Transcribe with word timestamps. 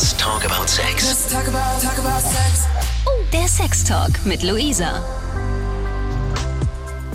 Let's 0.00 0.16
talk 0.16 0.46
about 0.46 0.66
sex. 0.66 1.06
Let's 1.06 1.30
talk 1.30 1.46
about, 1.46 1.78
talk 1.82 1.98
about 1.98 2.22
sex. 2.22 2.66
Oh, 3.06 3.22
der 3.34 3.46
Sextalk 3.46 4.24
mit 4.24 4.42
Luisa. 4.42 5.04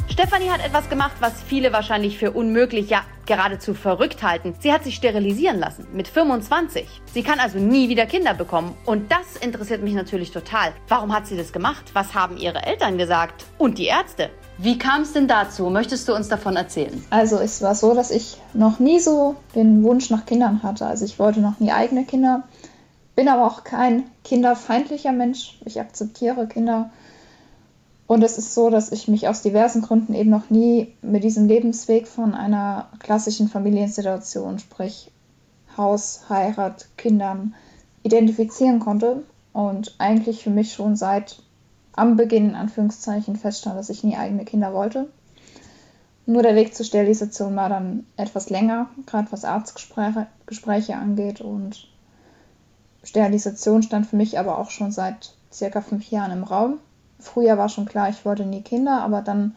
Stefanie 0.07 0.51
hat 0.51 0.63
etwas 0.63 0.87
gemacht, 0.87 1.15
was 1.19 1.33
viele 1.47 1.73
wahrscheinlich 1.73 2.19
für 2.19 2.29
unmöglich, 2.29 2.91
ja 2.91 3.01
geradezu 3.25 3.73
verrückt 3.73 4.23
halten. 4.23 4.55
Sie 4.59 4.71
hat 4.71 4.83
sich 4.83 4.95
sterilisieren 4.95 5.59
lassen 5.59 5.87
mit 5.93 6.07
25. 6.07 7.01
Sie 7.13 7.23
kann 7.23 7.39
also 7.39 7.57
nie 7.57 7.89
wieder 7.89 8.05
Kinder 8.05 8.33
bekommen. 8.33 8.75
Und 8.85 9.11
das 9.11 9.35
interessiert 9.41 9.83
mich 9.83 9.93
natürlich 9.93 10.31
total. 10.31 10.71
Warum 10.87 11.13
hat 11.13 11.27
sie 11.27 11.37
das 11.37 11.51
gemacht? 11.51 11.85
Was 11.93 12.13
haben 12.13 12.37
ihre 12.37 12.63
Eltern 12.65 12.97
gesagt? 12.97 13.45
Und 13.57 13.77
die 13.77 13.85
Ärzte? 13.85 14.29
Wie 14.57 14.77
kam 14.77 15.01
es 15.01 15.11
denn 15.11 15.27
dazu? 15.27 15.69
Möchtest 15.69 16.07
du 16.07 16.15
uns 16.15 16.29
davon 16.29 16.55
erzählen? 16.55 17.03
Also 17.09 17.39
es 17.39 17.61
war 17.61 17.75
so, 17.75 17.93
dass 17.93 18.09
ich 18.09 18.37
noch 18.53 18.79
nie 18.79 19.01
so 19.01 19.35
den 19.53 19.83
Wunsch 19.83 20.09
nach 20.09 20.25
Kindern 20.25 20.63
hatte. 20.63 20.85
Also 20.85 21.03
ich 21.03 21.19
wollte 21.19 21.41
noch 21.41 21.59
nie 21.59 21.73
eigene 21.73 22.05
Kinder, 22.05 22.43
bin 23.15 23.27
aber 23.27 23.45
auch 23.45 23.63
kein 23.63 24.03
kinderfeindlicher 24.23 25.11
Mensch. 25.11 25.59
Ich 25.65 25.79
akzeptiere 25.79 26.47
Kinder 26.47 26.91
und 28.07 28.23
es 28.23 28.37
ist 28.37 28.53
so, 28.53 28.69
dass 28.69 28.91
ich 28.91 29.07
mich 29.07 29.27
aus 29.27 29.41
diversen 29.41 29.81
Gründen 29.81 30.13
eben 30.13 30.29
noch 30.29 30.49
nie 30.49 30.93
mit 31.01 31.23
diesem 31.23 31.47
Lebensweg 31.47 32.07
von 32.07 32.35
einer 32.35 32.89
klassischen 32.99 33.47
Familiensituation, 33.47 34.59
sprich 34.59 35.11
Haus, 35.75 36.25
Heirat, 36.29 36.87
Kindern, 36.97 37.55
identifizieren 38.03 38.79
konnte 38.79 39.23
und 39.53 39.95
eigentlich 39.97 40.43
für 40.43 40.51
mich 40.51 40.73
schon 40.73 40.95
seit 40.95 41.41
am 41.93 42.17
Beginn 42.17 42.49
in 42.49 42.55
Anführungszeichen 42.55 43.37
feststand, 43.37 43.77
dass 43.77 43.89
ich 43.89 44.03
nie 44.03 44.17
eigene 44.17 44.45
Kinder 44.45 44.73
wollte. 44.73 45.09
Nur 46.27 46.43
der 46.43 46.55
Weg 46.55 46.75
zur 46.75 46.85
Sterilisation 46.85 47.55
war 47.55 47.69
dann 47.69 48.05
etwas 48.17 48.49
länger, 48.49 48.89
gerade 49.05 49.31
was 49.31 49.45
Arztgespräche 49.45 50.27
Gespräche 50.45 50.95
angeht 50.95 51.41
und 51.41 51.87
Sterilisation 53.05 53.81
stand 53.81 54.07
für 54.07 54.17
mich 54.17 54.37
aber 54.37 54.57
auch 54.57 54.69
schon 54.69 54.91
seit 54.91 55.33
circa 55.53 55.79
fünf 55.79 56.11
Jahren 56.11 56.31
im 56.31 56.43
Raum 56.43 56.79
früher 57.25 57.57
war 57.57 57.69
schon 57.69 57.85
klar, 57.85 58.09
ich 58.09 58.25
wollte 58.25 58.45
nie 58.45 58.61
Kinder, 58.61 59.01
aber 59.01 59.21
dann 59.21 59.55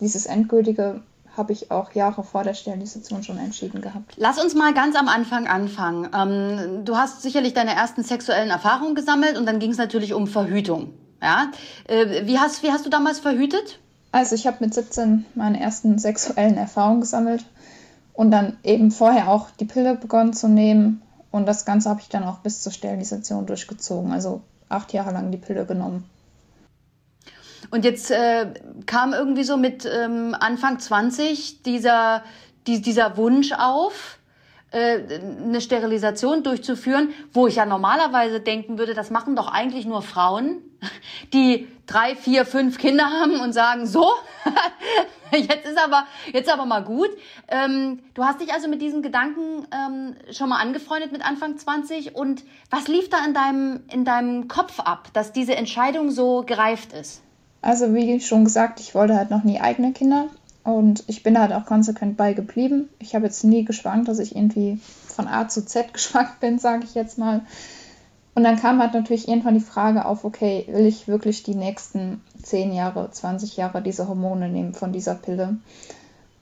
dieses 0.00 0.26
endgültige 0.26 1.00
habe 1.36 1.52
ich 1.52 1.70
auch 1.70 1.92
Jahre 1.92 2.24
vor 2.24 2.44
der 2.44 2.54
Sterilisation 2.54 3.22
schon 3.22 3.38
entschieden 3.38 3.82
gehabt. 3.82 4.14
Lass 4.16 4.42
uns 4.42 4.54
mal 4.54 4.72
ganz 4.72 4.96
am 4.96 5.08
Anfang 5.08 5.46
anfangen. 5.46 6.08
Ähm, 6.14 6.84
du 6.86 6.96
hast 6.96 7.20
sicherlich 7.20 7.52
deine 7.52 7.74
ersten 7.74 8.02
sexuellen 8.02 8.48
Erfahrungen 8.48 8.94
gesammelt 8.94 9.36
und 9.36 9.44
dann 9.44 9.58
ging 9.58 9.70
es 9.70 9.76
natürlich 9.76 10.14
um 10.14 10.26
Verhütung. 10.26 10.94
Ja? 11.20 11.50
Äh, 11.88 12.26
wie, 12.26 12.38
hast, 12.38 12.62
wie 12.62 12.70
hast 12.70 12.86
du 12.86 12.90
damals 12.90 13.18
verhütet? 13.18 13.80
Also 14.12 14.34
ich 14.34 14.46
habe 14.46 14.58
mit 14.60 14.72
17 14.72 15.26
meine 15.34 15.60
ersten 15.60 15.98
sexuellen 15.98 16.56
Erfahrungen 16.56 17.02
gesammelt 17.02 17.44
und 18.14 18.30
dann 18.30 18.56
eben 18.64 18.90
vorher 18.90 19.28
auch 19.28 19.50
die 19.60 19.66
Pille 19.66 19.94
begonnen 19.94 20.32
zu 20.32 20.48
nehmen 20.48 21.02
und 21.36 21.46
das 21.46 21.64
Ganze 21.64 21.90
habe 21.90 22.00
ich 22.00 22.08
dann 22.08 22.24
auch 22.24 22.38
bis 22.38 22.62
zur 22.62 22.72
Sterilisation 22.72 23.46
durchgezogen. 23.46 24.12
Also 24.12 24.42
acht 24.68 24.92
Jahre 24.92 25.12
lang 25.12 25.30
die 25.30 25.38
Pille 25.38 25.66
genommen. 25.66 26.08
Und 27.70 27.84
jetzt 27.84 28.10
äh, 28.10 28.46
kam 28.86 29.12
irgendwie 29.12 29.44
so 29.44 29.56
mit 29.56 29.84
ähm, 29.86 30.36
Anfang 30.38 30.78
20 30.78 31.62
dieser, 31.62 32.22
die, 32.66 32.80
dieser 32.80 33.16
Wunsch 33.16 33.52
auf, 33.52 34.18
äh, 34.70 35.00
eine 35.42 35.60
Sterilisation 35.60 36.42
durchzuführen, 36.42 37.10
wo 37.32 37.46
ich 37.46 37.56
ja 37.56 37.66
normalerweise 37.66 38.40
denken 38.40 38.78
würde, 38.78 38.94
das 38.94 39.10
machen 39.10 39.36
doch 39.36 39.48
eigentlich 39.48 39.86
nur 39.86 40.02
Frauen, 40.02 40.62
die 41.32 41.68
drei, 41.86 42.16
vier, 42.16 42.44
fünf 42.44 42.78
Kinder 42.78 43.06
haben 43.06 43.40
und 43.40 43.52
sagen, 43.52 43.86
so, 43.86 44.10
jetzt 45.32 45.66
ist 45.66 45.78
aber, 45.78 46.06
jetzt 46.32 46.52
aber 46.52 46.66
mal 46.66 46.82
gut. 46.82 47.10
Ähm, 47.48 48.00
du 48.14 48.24
hast 48.24 48.40
dich 48.40 48.52
also 48.52 48.68
mit 48.68 48.82
diesen 48.82 49.02
Gedanken 49.02 49.66
ähm, 49.72 50.16
schon 50.32 50.48
mal 50.48 50.60
angefreundet 50.60 51.12
mit 51.12 51.24
Anfang 51.24 51.58
20 51.58 52.14
und 52.14 52.44
was 52.70 52.88
lief 52.88 53.08
da 53.08 53.24
in 53.24 53.34
deinem, 53.34 53.80
in 53.92 54.04
deinem 54.04 54.48
Kopf 54.48 54.80
ab, 54.80 55.08
dass 55.12 55.32
diese 55.32 55.54
Entscheidung 55.54 56.10
so 56.10 56.42
gereift 56.44 56.92
ist? 56.92 57.22
Also 57.62 57.94
wie 57.94 58.20
schon 58.20 58.44
gesagt, 58.44 58.80
ich 58.80 58.94
wollte 58.94 59.16
halt 59.16 59.30
noch 59.30 59.44
nie 59.44 59.60
eigene 59.60 59.92
Kinder 59.92 60.28
und 60.62 61.04
ich 61.06 61.22
bin 61.22 61.38
halt 61.38 61.52
auch 61.52 61.64
konsequent 61.64 62.16
bei 62.16 62.32
geblieben. 62.32 62.88
Ich 62.98 63.14
habe 63.14 63.24
jetzt 63.24 63.44
nie 63.44 63.64
geschwankt, 63.64 64.08
dass 64.08 64.18
ich 64.18 64.34
irgendwie 64.34 64.80
von 65.06 65.28
A 65.28 65.48
zu 65.48 65.64
Z 65.64 65.92
geschwankt 65.92 66.40
bin, 66.40 66.58
sage 66.58 66.84
ich 66.84 66.94
jetzt 66.94 67.18
mal. 67.18 67.42
Und 68.36 68.44
dann 68.44 68.60
kam 68.60 68.82
halt 68.82 68.92
natürlich 68.92 69.28
irgendwann 69.28 69.54
die 69.54 69.60
Frage 69.60 70.04
auf, 70.04 70.22
okay, 70.22 70.66
will 70.68 70.84
ich 70.84 71.08
wirklich 71.08 71.42
die 71.42 71.54
nächsten 71.54 72.20
10 72.42 72.70
Jahre, 72.74 73.10
20 73.10 73.56
Jahre 73.56 73.80
diese 73.80 74.08
Hormone 74.08 74.50
nehmen 74.50 74.74
von 74.74 74.92
dieser 74.92 75.14
Pille? 75.14 75.56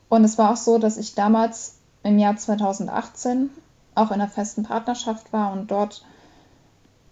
Und 0.09 0.25
es 0.25 0.37
war 0.37 0.51
auch 0.51 0.57
so, 0.57 0.79
dass 0.79 0.97
ich 0.97 1.15
damals 1.15 1.77
im 2.03 2.19
Jahr 2.19 2.37
2018 2.37 3.49
auch 3.95 4.09
in 4.09 4.15
einer 4.15 4.29
festen 4.29 4.65
Partnerschaft 4.65 5.33
war 5.33 5.53
und 5.53 5.71
dort 5.71 6.05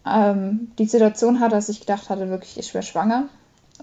ähm, 0.05 0.73
die 0.81 0.87
Situation 0.87 1.39
hatte, 1.39 1.55
dass 1.55 1.69
ich 1.69 1.79
gedacht 1.79 2.11
hatte, 2.11 2.29
wirklich, 2.29 2.59
ich 2.59 2.75
wäre 2.75 2.83
schwanger. 2.83 3.27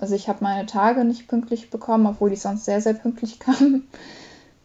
Also 0.01 0.15
ich 0.15 0.27
habe 0.27 0.43
meine 0.43 0.65
Tage 0.65 1.05
nicht 1.05 1.29
pünktlich 1.29 1.69
bekommen, 1.69 2.07
obwohl 2.07 2.29
die 2.29 2.35
sonst 2.35 2.65
sehr, 2.65 2.81
sehr 2.81 2.93
pünktlich 2.93 3.39
kamen. 3.39 3.87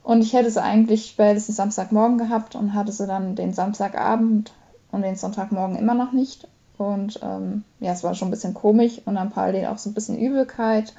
Und 0.03 0.21
ich 0.21 0.33
hätte 0.33 0.51
sie 0.51 0.61
eigentlich 0.61 1.07
spätestens 1.07 1.55
Samstagmorgen 1.55 2.19
gehabt 2.19 2.57
und 2.57 2.75
hatte 2.75 2.91
sie 2.91 3.07
dann 3.07 3.37
den 3.37 3.53
Samstagabend 3.53 4.53
und 4.95 5.03
den 5.03 5.17
Sonntagmorgen 5.17 5.77
immer 5.77 5.95
noch 5.95 6.13
nicht. 6.13 6.49
Und 6.79 7.21
ähm, 7.23 7.65
ja, 7.81 7.93
es 7.93 8.03
war 8.03 8.15
schon 8.15 8.29
ein 8.29 8.31
bisschen 8.31 8.55
komisch 8.55 9.01
und 9.05 9.15
dann 9.15 9.31
parallel 9.31 9.67
auch 9.67 9.79
so 9.79 9.91
ein 9.91 9.95
bisschen 9.95 10.19
Übelkeit. 10.19 10.93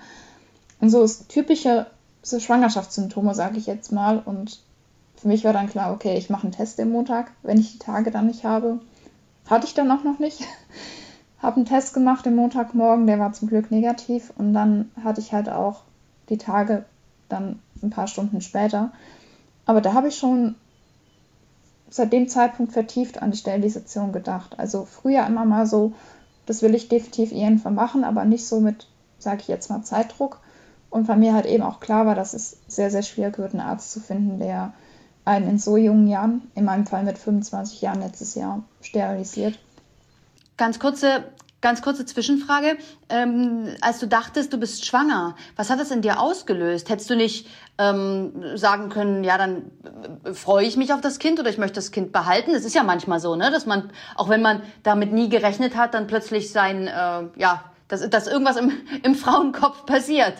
Und 0.79 0.89
so 0.89 1.01
ist 1.01 1.29
typische 1.29 1.87
so 2.21 2.39
Schwangerschaftssymptome, 2.39 3.33
sage 3.35 3.57
ich 3.57 3.65
jetzt 3.65 3.91
mal. 3.91 4.19
Und 4.19 4.59
für 5.15 5.27
mich 5.27 5.43
war 5.43 5.53
dann 5.53 5.69
klar, 5.69 5.93
okay, 5.93 6.17
ich 6.17 6.29
mache 6.29 6.43
einen 6.43 6.51
Test 6.51 6.79
den 6.79 6.91
Montag, 6.91 7.31
wenn 7.43 7.59
ich 7.59 7.73
die 7.73 7.79
Tage 7.79 8.11
dann 8.11 8.27
nicht 8.27 8.43
habe. 8.43 8.79
Hatte 9.49 9.67
ich 9.67 9.73
dann 9.73 9.91
auch 9.91 10.03
noch 10.03 10.19
nicht 10.19 10.43
habe 11.41 11.57
einen 11.57 11.65
Test 11.65 11.93
gemacht 11.93 12.25
am 12.27 12.35
Montagmorgen, 12.35 13.07
der 13.07 13.19
war 13.19 13.33
zum 13.33 13.47
Glück 13.47 13.69
negativ 13.69 14.33
und 14.37 14.53
dann 14.53 14.89
hatte 15.03 15.21
ich 15.21 15.31
halt 15.31 15.49
auch 15.49 15.81
die 16.29 16.37
Tage 16.37 16.85
dann 17.29 17.59
ein 17.83 17.91
paar 17.91 18.07
Stunden 18.07 18.41
später. 18.41 18.91
Aber 19.65 19.81
da 19.81 19.93
habe 19.93 20.07
ich 20.07 20.15
schon 20.15 20.55
seit 21.89 22.13
dem 22.13 22.27
Zeitpunkt 22.27 22.73
vertieft 22.73 23.21
an 23.21 23.31
die 23.31 23.37
Sterilisation 23.37 24.11
gedacht. 24.11 24.57
Also 24.57 24.85
früher 24.85 25.25
immer 25.25 25.45
mal 25.45 25.65
so, 25.65 25.93
das 26.45 26.61
will 26.61 26.75
ich 26.75 26.89
definitiv 26.89 27.31
irgendwann 27.31 27.75
machen, 27.75 28.03
aber 28.03 28.25
nicht 28.25 28.45
so 28.45 28.59
mit, 28.59 28.87
sage 29.19 29.41
ich 29.41 29.47
jetzt 29.47 29.69
mal, 29.69 29.83
Zeitdruck. 29.83 30.39
Und 30.89 31.07
bei 31.07 31.15
mir 31.15 31.33
halt 31.33 31.45
eben 31.45 31.63
auch 31.63 31.79
klar 31.79 32.05
war, 32.05 32.15
dass 32.15 32.33
es 32.33 32.57
sehr, 32.67 32.91
sehr 32.91 33.01
schwierig 33.01 33.37
wird, 33.37 33.53
einen 33.53 33.61
Arzt 33.61 33.91
zu 33.91 33.99
finden, 33.99 34.39
der 34.39 34.73
einen 35.25 35.49
in 35.49 35.59
so 35.59 35.75
jungen 35.77 36.07
Jahren, 36.07 36.49
in 36.53 36.65
meinem 36.65 36.85
Fall 36.85 37.03
mit 37.03 37.17
25 37.17 37.81
Jahren 37.81 38.01
letztes 38.01 38.35
Jahr, 38.35 38.63
sterilisiert. 38.81 39.59
Ganz 40.57 40.79
kurze, 40.79 41.25
ganz 41.65 41.81
kurze 41.81 42.05
Zwischenfrage. 42.05 42.77
Ähm, 43.09 43.69
als 43.81 43.97
du 43.97 44.07
dachtest, 44.07 44.53
du 44.53 44.59
bist 44.59 44.85
schwanger, 44.85 45.35
was 45.55 45.71
hat 45.71 45.79
das 45.79 45.89
in 45.89 46.03
dir 46.03 46.19
ausgelöst? 46.19 46.91
Hättest 46.91 47.09
du 47.09 47.15
nicht 47.15 47.47
ähm, 47.79 48.33
sagen 48.53 48.89
können, 48.89 49.23
ja, 49.23 49.39
dann 49.39 49.71
äh, 50.25 50.33
freue 50.35 50.63
ich 50.67 50.77
mich 50.77 50.93
auf 50.93 51.01
das 51.01 51.17
Kind 51.17 51.39
oder 51.39 51.49
ich 51.49 51.57
möchte 51.57 51.73
das 51.73 51.89
Kind 51.89 52.11
behalten? 52.11 52.51
Es 52.51 52.65
ist 52.65 52.75
ja 52.75 52.83
manchmal 52.83 53.19
so, 53.19 53.35
ne, 53.35 53.49
dass 53.49 53.65
man, 53.65 53.89
auch 54.15 54.29
wenn 54.29 54.43
man 54.43 54.61
damit 54.83 55.11
nie 55.11 55.27
gerechnet 55.27 55.75
hat, 55.75 55.95
dann 55.95 56.05
plötzlich 56.05 56.51
sein, 56.51 56.85
äh, 56.85 57.23
ja, 57.35 57.63
dass, 57.87 58.07
dass 58.11 58.27
irgendwas 58.27 58.57
im, 58.57 58.71
im 59.01 59.15
Frauenkopf 59.15 59.87
passiert. 59.87 60.35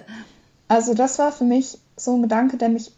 Also 0.67 0.93
das 0.93 1.17
war 1.17 1.31
für 1.31 1.43
mich 1.43 1.79
so 1.97 2.15
ein 2.15 2.21
Gedanke, 2.21 2.57
der 2.57 2.69
mich 2.69 2.91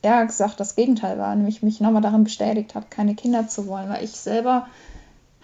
eher 0.00 0.24
gesagt 0.26 0.60
das 0.60 0.76
Gegenteil 0.76 1.18
war, 1.18 1.34
nämlich 1.34 1.64
mich 1.64 1.80
nochmal 1.80 2.02
darin 2.02 2.22
bestätigt 2.22 2.76
hat, 2.76 2.92
keine 2.92 3.16
Kinder 3.16 3.48
zu 3.48 3.66
wollen, 3.66 3.88
weil 3.88 4.04
ich 4.04 4.12
selber 4.12 4.68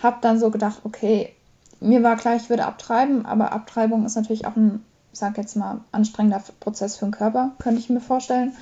habe 0.01 0.19
dann 0.21 0.39
so 0.39 0.53
gedacht, 0.53 0.83
okay, 0.85 1.35
mir 1.81 2.03
war 2.03 2.17
klar, 2.17 2.37
ich 2.37 2.51
würde 2.51 2.67
abtreiben, 2.67 3.27
aber 3.27 3.53
Abtreibung 3.53 4.05
ist 4.05 4.15
natürlich 4.15 4.47
auch 4.47 4.57
ein, 4.57 4.85
sag 5.13 5.39
jetzt 5.39 5.57
mal, 5.57 5.81
anstrengender 5.93 6.43
Prozess 6.61 6.97
für 6.97 7.07
den 7.07 7.13
Körper, 7.13 7.53
könnte 7.59 7.81
ich 7.81 7.91
mir 7.91 8.01
vorstellen. 8.01 8.53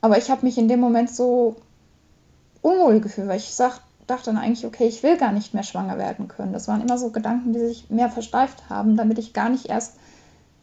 Aber 0.00 0.18
ich 0.18 0.30
habe 0.30 0.44
mich 0.44 0.58
in 0.58 0.68
dem 0.68 0.80
Moment 0.80 1.10
so 1.10 1.56
unwohl 2.60 3.00
gefühlt, 3.00 3.28
weil 3.28 3.38
ich 3.38 3.54
sag, 3.54 3.80
dachte 4.06 4.26
dann 4.26 4.36
eigentlich, 4.36 4.66
okay, 4.66 4.86
ich 4.86 5.02
will 5.02 5.16
gar 5.16 5.32
nicht 5.32 5.54
mehr 5.54 5.62
schwanger 5.62 5.96
werden 5.96 6.28
können. 6.28 6.52
Das 6.52 6.68
waren 6.68 6.82
immer 6.82 6.98
so 6.98 7.10
Gedanken, 7.10 7.54
die 7.54 7.60
sich 7.60 7.88
mehr 7.88 8.10
versteift 8.10 8.68
haben, 8.68 8.96
damit 8.96 9.18
ich 9.18 9.32
gar 9.32 9.48
nicht 9.48 9.66
erst 9.66 9.94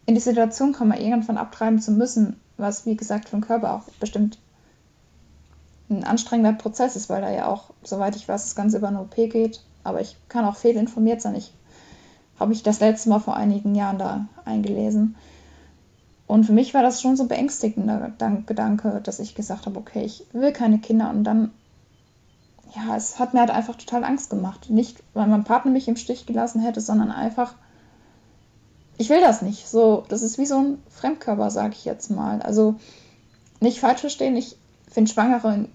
in 0.06 0.14
die 0.14 0.22
Situation 0.22 0.74
komme, 0.74 1.02
irgendwann 1.02 1.38
abtreiben 1.38 1.80
zu 1.80 1.92
müssen, 1.92 2.40
was 2.58 2.86
wie 2.86 2.96
gesagt 2.96 3.30
für 3.30 3.38
den 3.38 3.46
Körper 3.46 3.74
auch 3.74 3.84
bestimmt 4.00 4.38
ein 5.90 6.04
anstrengender 6.04 6.54
Prozess 6.54 6.96
ist, 6.96 7.10
weil 7.10 7.22
da 7.22 7.32
ja 7.32 7.48
auch, 7.48 7.72
soweit 7.84 8.16
ich 8.16 8.28
weiß, 8.28 8.44
das 8.44 8.56
Ganze 8.56 8.78
über 8.78 8.88
eine 8.88 9.02
OP 9.02 9.16
geht 9.16 9.62
aber 9.84 10.02
ich 10.02 10.16
kann 10.30 10.46
auch 10.46 10.56
fehlinformiert 10.56 11.22
sein. 11.22 11.36
Ich 11.36 11.54
habe 12.42 12.50
mich 12.50 12.64
das 12.64 12.80
letzte 12.80 13.10
Mal 13.10 13.20
vor 13.20 13.36
einigen 13.36 13.76
Jahren 13.76 14.00
da 14.00 14.26
eingelesen. 14.46 15.16
Und 16.26 16.46
für 16.46 16.54
mich 16.54 16.74
war 16.74 16.82
das 16.82 17.02
schon 17.02 17.16
so 17.16 17.26
beängstigender 17.28 18.12
Gedanke, 18.46 19.00
dass 19.04 19.20
ich 19.20 19.36
gesagt 19.36 19.66
habe, 19.66 19.78
okay, 19.80 20.04
ich 20.04 20.26
will 20.34 20.52
keine 20.52 20.80
Kinder. 20.80 21.10
Und 21.10 21.24
dann, 21.24 21.52
ja, 22.76 22.96
es 22.96 23.20
hat 23.20 23.34
mir 23.34 23.42
halt 23.42 23.52
einfach 23.52 23.76
total 23.76 24.04
Angst 24.04 24.30
gemacht. 24.30 24.70
Nicht, 24.70 25.04
weil 25.14 25.28
mein 25.28 25.44
Partner 25.44 25.72
mich 25.72 25.88
im 25.88 25.98
Stich 25.98 26.26
gelassen 26.26 26.62
hätte, 26.62 26.82
sondern 26.82 27.12
einfach, 27.12 27.54
ich 28.98 29.10
will 29.10 29.22
das 29.22 29.42
nicht. 29.42 29.68
So, 29.68 30.04
das 30.10 30.24
ist 30.24 30.38
wie 30.38 30.46
so 30.46 30.58
ein 30.58 30.84
Fremdkörper, 30.90 31.52
sage 31.52 31.74
ich 31.74 31.86
jetzt 31.86 32.10
mal. 32.10 32.42
Also 32.42 32.76
nicht 33.60 33.80
falsch 33.80 34.02
verstehen, 34.02 34.36
ich 34.36 34.58
finde 34.90 35.12
Schwangere 35.12 35.68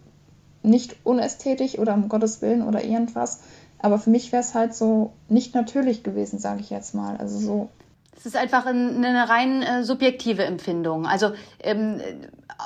nicht 0.65 0.97
unästhetisch 1.05 1.79
oder 1.79 1.95
um 1.95 2.09
Gottes 2.09 2.43
Willen 2.43 2.63
oder 2.63 2.83
irgendwas. 2.83 3.41
Aber 3.87 4.01
für 4.01 4.11
mich 4.11 4.33
wäre 4.33 4.43
es 4.43 4.55
halt 4.55 4.75
so 4.75 5.13
nicht 5.29 5.55
natürlich 5.55 6.03
gewesen, 6.03 6.41
sage 6.41 6.61
ich 6.61 6.71
jetzt 6.71 6.93
mal. 6.93 7.17
Also 7.19 7.39
so. 7.39 7.69
Es 8.19 8.27
ist 8.27 8.37
einfach 8.37 8.67
eine 8.67 9.29
rein 9.29 9.63
äh, 9.63 9.85
subjektive 9.85 10.45
Empfindung. 10.45 11.07
Also 11.07 11.31
ähm, 11.63 12.01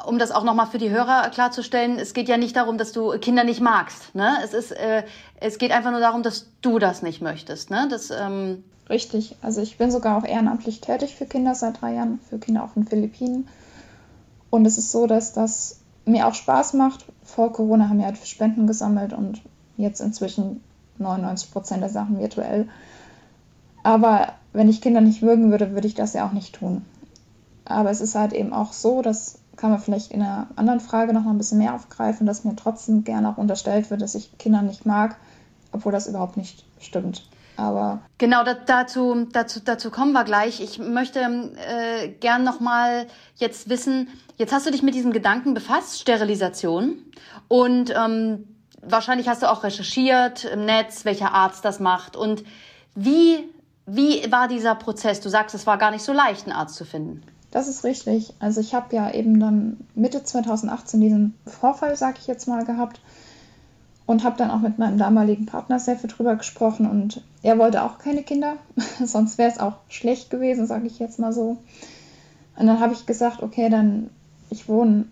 um 0.07 0.19
das 0.19 0.31
auch 0.31 0.45
nochmal 0.45 0.67
für 0.67 0.79
die 0.79 0.89
Hörer 0.89 1.29
klarzustellen, 1.29 1.99
es 1.99 2.15
geht 2.15 2.31
ja 2.31 2.39
nicht 2.39 2.57
darum, 2.57 2.79
dass 2.79 2.93
du 2.93 3.11
Kinder 3.19 3.45
nicht 3.45 3.61
magst. 3.61 4.15
Ne? 4.15 4.39
Es, 4.43 4.55
ist, 4.55 4.73
äh, 4.73 5.03
es 5.41 5.59
geht 5.59 5.73
einfach 5.73 5.91
nur 5.91 6.01
darum, 6.01 6.23
dass 6.23 6.49
du 6.63 6.79
das 6.79 7.03
nicht 7.03 7.21
möchtest. 7.21 7.71
Ne? 7.71 7.87
Das, 7.91 8.11
ähm 8.11 8.65
Richtig. 8.89 9.37
Also 9.41 9.61
ich 9.63 9.79
bin 9.79 9.93
sogar 9.93 10.19
auch 10.19 10.25
ehrenamtlich 10.25 10.81
tätig 10.81 11.15
für 11.15 11.27
Kinder 11.27 11.55
seit 11.55 11.81
drei 11.81 11.95
Jahren, 11.95 12.19
für 12.29 12.41
Kinder 12.41 12.65
auf 12.65 12.75
den 12.75 12.87
Philippinen. 12.87 13.47
Und 14.49 14.67
es 14.67 14.79
ist 14.79 14.91
so, 14.91 15.07
dass 15.07 15.33
das 15.33 15.79
mir 16.07 16.27
auch 16.27 16.35
Spaß 16.35 16.73
macht. 16.73 17.05
Vor 17.23 17.53
Corona 17.53 17.89
haben 17.89 17.99
wir 17.99 18.07
halt 18.07 18.19
Spenden 18.27 18.67
gesammelt 18.67 19.13
und 19.13 19.43
jetzt 19.77 20.01
inzwischen 20.01 20.63
99 21.01 21.51
Prozent 21.51 21.83
der 21.83 21.91
Sachen 21.91 22.19
virtuell. 22.19 22.69
Aber 23.83 24.35
wenn 24.53 24.69
ich 24.69 24.81
Kinder 24.81 25.01
nicht 25.01 25.23
mögen 25.23 25.51
würde, 25.51 25.73
würde 25.73 25.87
ich 25.87 25.95
das 25.95 26.13
ja 26.13 26.27
auch 26.27 26.33
nicht 26.33 26.55
tun. 26.55 26.85
Aber 27.65 27.91
es 27.91 28.01
ist 28.01 28.15
halt 28.15 28.33
eben 28.33 28.53
auch 28.53 28.73
so, 28.73 29.01
das 29.03 29.39
kann 29.57 29.71
man 29.71 29.81
vielleicht 29.81 30.11
in 30.11 30.23
einer 30.23 30.49
anderen 30.57 30.81
Frage 30.81 31.13
noch 31.13 31.23
mal 31.23 31.31
ein 31.31 31.39
bisschen 31.39 31.59
mehr 31.59 31.75
aufgreifen, 31.75 32.27
dass 32.27 32.45
mir 32.45 32.57
trotzdem 32.57 33.05
gerne 33.05 33.29
auch 33.29 33.37
unterstellt 33.37 33.91
wird, 33.91 34.01
dass 34.01 34.15
ich 34.15 34.37
Kinder 34.39 34.63
nicht 34.63 34.87
mag, 34.87 35.17
obwohl 35.73 35.93
das 35.93 36.07
überhaupt 36.07 36.37
nicht 36.37 36.65
stimmt. 36.81 37.29
Aber 37.57 38.01
genau 38.17 38.43
da, 38.43 38.55
dazu, 38.55 39.27
dazu, 39.33 39.61
dazu 39.63 39.91
kommen 39.91 40.13
wir 40.13 40.25
gleich. 40.25 40.61
Ich 40.63 40.79
möchte 40.79 41.21
äh, 41.21 42.09
gern 42.09 42.43
noch 42.43 42.59
mal 42.59 43.07
jetzt 43.37 43.69
wissen. 43.69 44.09
Jetzt 44.39 44.53
hast 44.53 44.67
du 44.67 44.71
dich 44.71 44.83
mit 44.83 44.95
diesem 44.95 45.13
Gedanken 45.13 45.53
befasst, 45.53 46.01
Sterilisation, 46.01 46.97
und 47.49 47.93
ähm, 47.95 48.49
wahrscheinlich 48.83 49.29
hast 49.29 49.43
du 49.43 49.51
auch 49.51 49.63
recherchiert 49.65 50.45
im 50.45 50.65
Netz, 50.65 51.05
welcher 51.05 51.33
Arzt 51.33 51.65
das 51.65 51.81
macht 51.81 52.17
und 52.17 52.45
wie 52.95 53.49
wie 53.87 54.31
war 54.31 54.47
dieser 54.47 54.77
Prozess? 54.77 55.21
Du 55.21 55.29
sagst, 55.29 55.55
es 55.55 55.67
war 55.67 55.77
gar 55.77 55.91
nicht 55.91 56.05
so 56.05 56.13
leicht, 56.13 56.47
einen 56.47 56.55
Arzt 56.55 56.77
zu 56.77 56.85
finden. 56.85 57.23
Das 57.51 57.67
ist 57.67 57.83
richtig. 57.83 58.33
Also 58.39 58.61
ich 58.61 58.75
habe 58.75 58.95
ja 58.95 59.11
eben 59.13 59.41
dann 59.41 59.79
Mitte 59.95 60.23
2018 60.23 61.01
diesen 61.01 61.35
Vorfall, 61.45 61.97
sag 61.97 62.19
ich 62.19 62.29
jetzt 62.29 62.47
mal, 62.47 62.65
gehabt 62.65 63.01
und 64.07 64.23
habe 64.23 64.37
dann 64.37 64.51
auch 64.51 64.61
mit 64.61 64.79
meinem 64.79 64.99
damaligen 64.99 65.47
Partner 65.47 65.81
sehr 65.81 65.97
viel 65.97 66.11
drüber 66.11 66.37
gesprochen 66.37 66.89
und 66.89 67.23
er 67.43 67.59
wollte 67.59 67.83
auch 67.83 67.99
keine 67.99 68.23
Kinder, 68.23 68.57
sonst 69.05 69.39
wäre 69.39 69.51
es 69.51 69.59
auch 69.59 69.75
schlecht 69.89 70.31
gewesen, 70.31 70.67
sage 70.67 70.87
ich 70.87 70.99
jetzt 70.99 71.19
mal 71.19 71.33
so. 71.33 71.59
Und 72.57 72.67
dann 72.67 72.81
habe 72.81 72.93
ich 72.93 73.07
gesagt, 73.07 73.43
okay, 73.43 73.69
dann 73.69 74.11
ich 74.51 74.69
wohne 74.69 75.07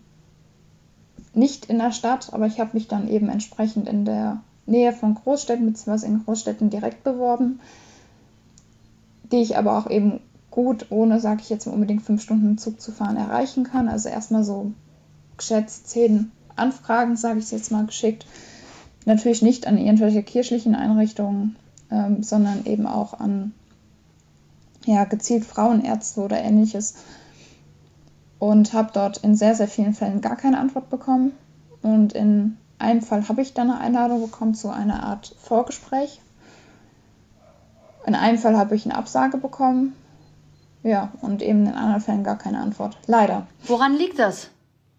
nicht 1.38 1.66
in 1.66 1.78
der 1.78 1.92
Stadt, 1.92 2.32
aber 2.32 2.46
ich 2.46 2.60
habe 2.60 2.70
mich 2.74 2.88
dann 2.88 3.08
eben 3.08 3.28
entsprechend 3.28 3.88
in 3.88 4.04
der 4.04 4.40
Nähe 4.66 4.92
von 4.92 5.14
Großstädten 5.14 5.66
bzw. 5.66 6.06
in 6.06 6.24
Großstädten 6.24 6.70
direkt 6.70 7.04
beworben 7.04 7.60
die 9.32 9.38
ich 9.38 9.56
aber 9.56 9.78
auch 9.78 9.90
eben 9.90 10.20
gut, 10.50 10.86
ohne, 10.90 11.20
sage 11.20 11.42
ich 11.42 11.50
jetzt 11.50 11.66
unbedingt 11.66 12.02
fünf 12.02 12.22
Stunden 12.22 12.58
Zug 12.58 12.80
zu 12.80 12.92
fahren, 12.92 13.16
erreichen 13.16 13.64
kann. 13.64 13.88
Also 13.88 14.08
erstmal 14.08 14.44
so 14.44 14.72
geschätzt 15.36 15.88
zehn 15.88 16.32
Anfragen, 16.56 17.16
sage 17.16 17.38
ich 17.38 17.50
jetzt 17.50 17.70
mal, 17.70 17.86
geschickt. 17.86 18.26
Natürlich 19.04 19.42
nicht 19.42 19.66
an 19.66 19.78
irgendwelche 19.78 20.22
kirchlichen 20.22 20.74
Einrichtungen, 20.74 21.56
ähm, 21.90 22.22
sondern 22.22 22.66
eben 22.66 22.86
auch 22.86 23.14
an 23.14 23.52
ja, 24.84 25.04
gezielt 25.04 25.44
Frauenärzte 25.44 26.20
oder 26.20 26.42
ähnliches. 26.42 26.94
Und 28.38 28.72
habe 28.72 28.90
dort 28.92 29.18
in 29.18 29.34
sehr, 29.34 29.54
sehr 29.54 29.68
vielen 29.68 29.94
Fällen 29.94 30.20
gar 30.20 30.36
keine 30.36 30.58
Antwort 30.58 30.90
bekommen. 30.90 31.32
Und 31.82 32.12
in 32.12 32.56
einem 32.78 33.02
Fall 33.02 33.28
habe 33.28 33.42
ich 33.42 33.54
dann 33.54 33.70
eine 33.70 33.80
Einladung 33.80 34.20
bekommen 34.20 34.54
zu 34.54 34.68
einer 34.70 35.02
Art 35.02 35.34
Vorgespräch 35.40 36.20
in 38.08 38.14
einem 38.14 38.38
Fall 38.38 38.56
habe 38.56 38.74
ich 38.74 38.86
eine 38.86 38.96
Absage 38.96 39.36
bekommen. 39.36 39.94
Ja, 40.82 41.12
und 41.20 41.42
eben 41.42 41.66
in 41.66 41.74
anderen 41.74 42.00
Fällen 42.00 42.24
gar 42.24 42.38
keine 42.38 42.58
Antwort. 42.58 42.96
Leider. 43.06 43.46
Woran 43.66 43.96
liegt 43.96 44.18
das? 44.18 44.48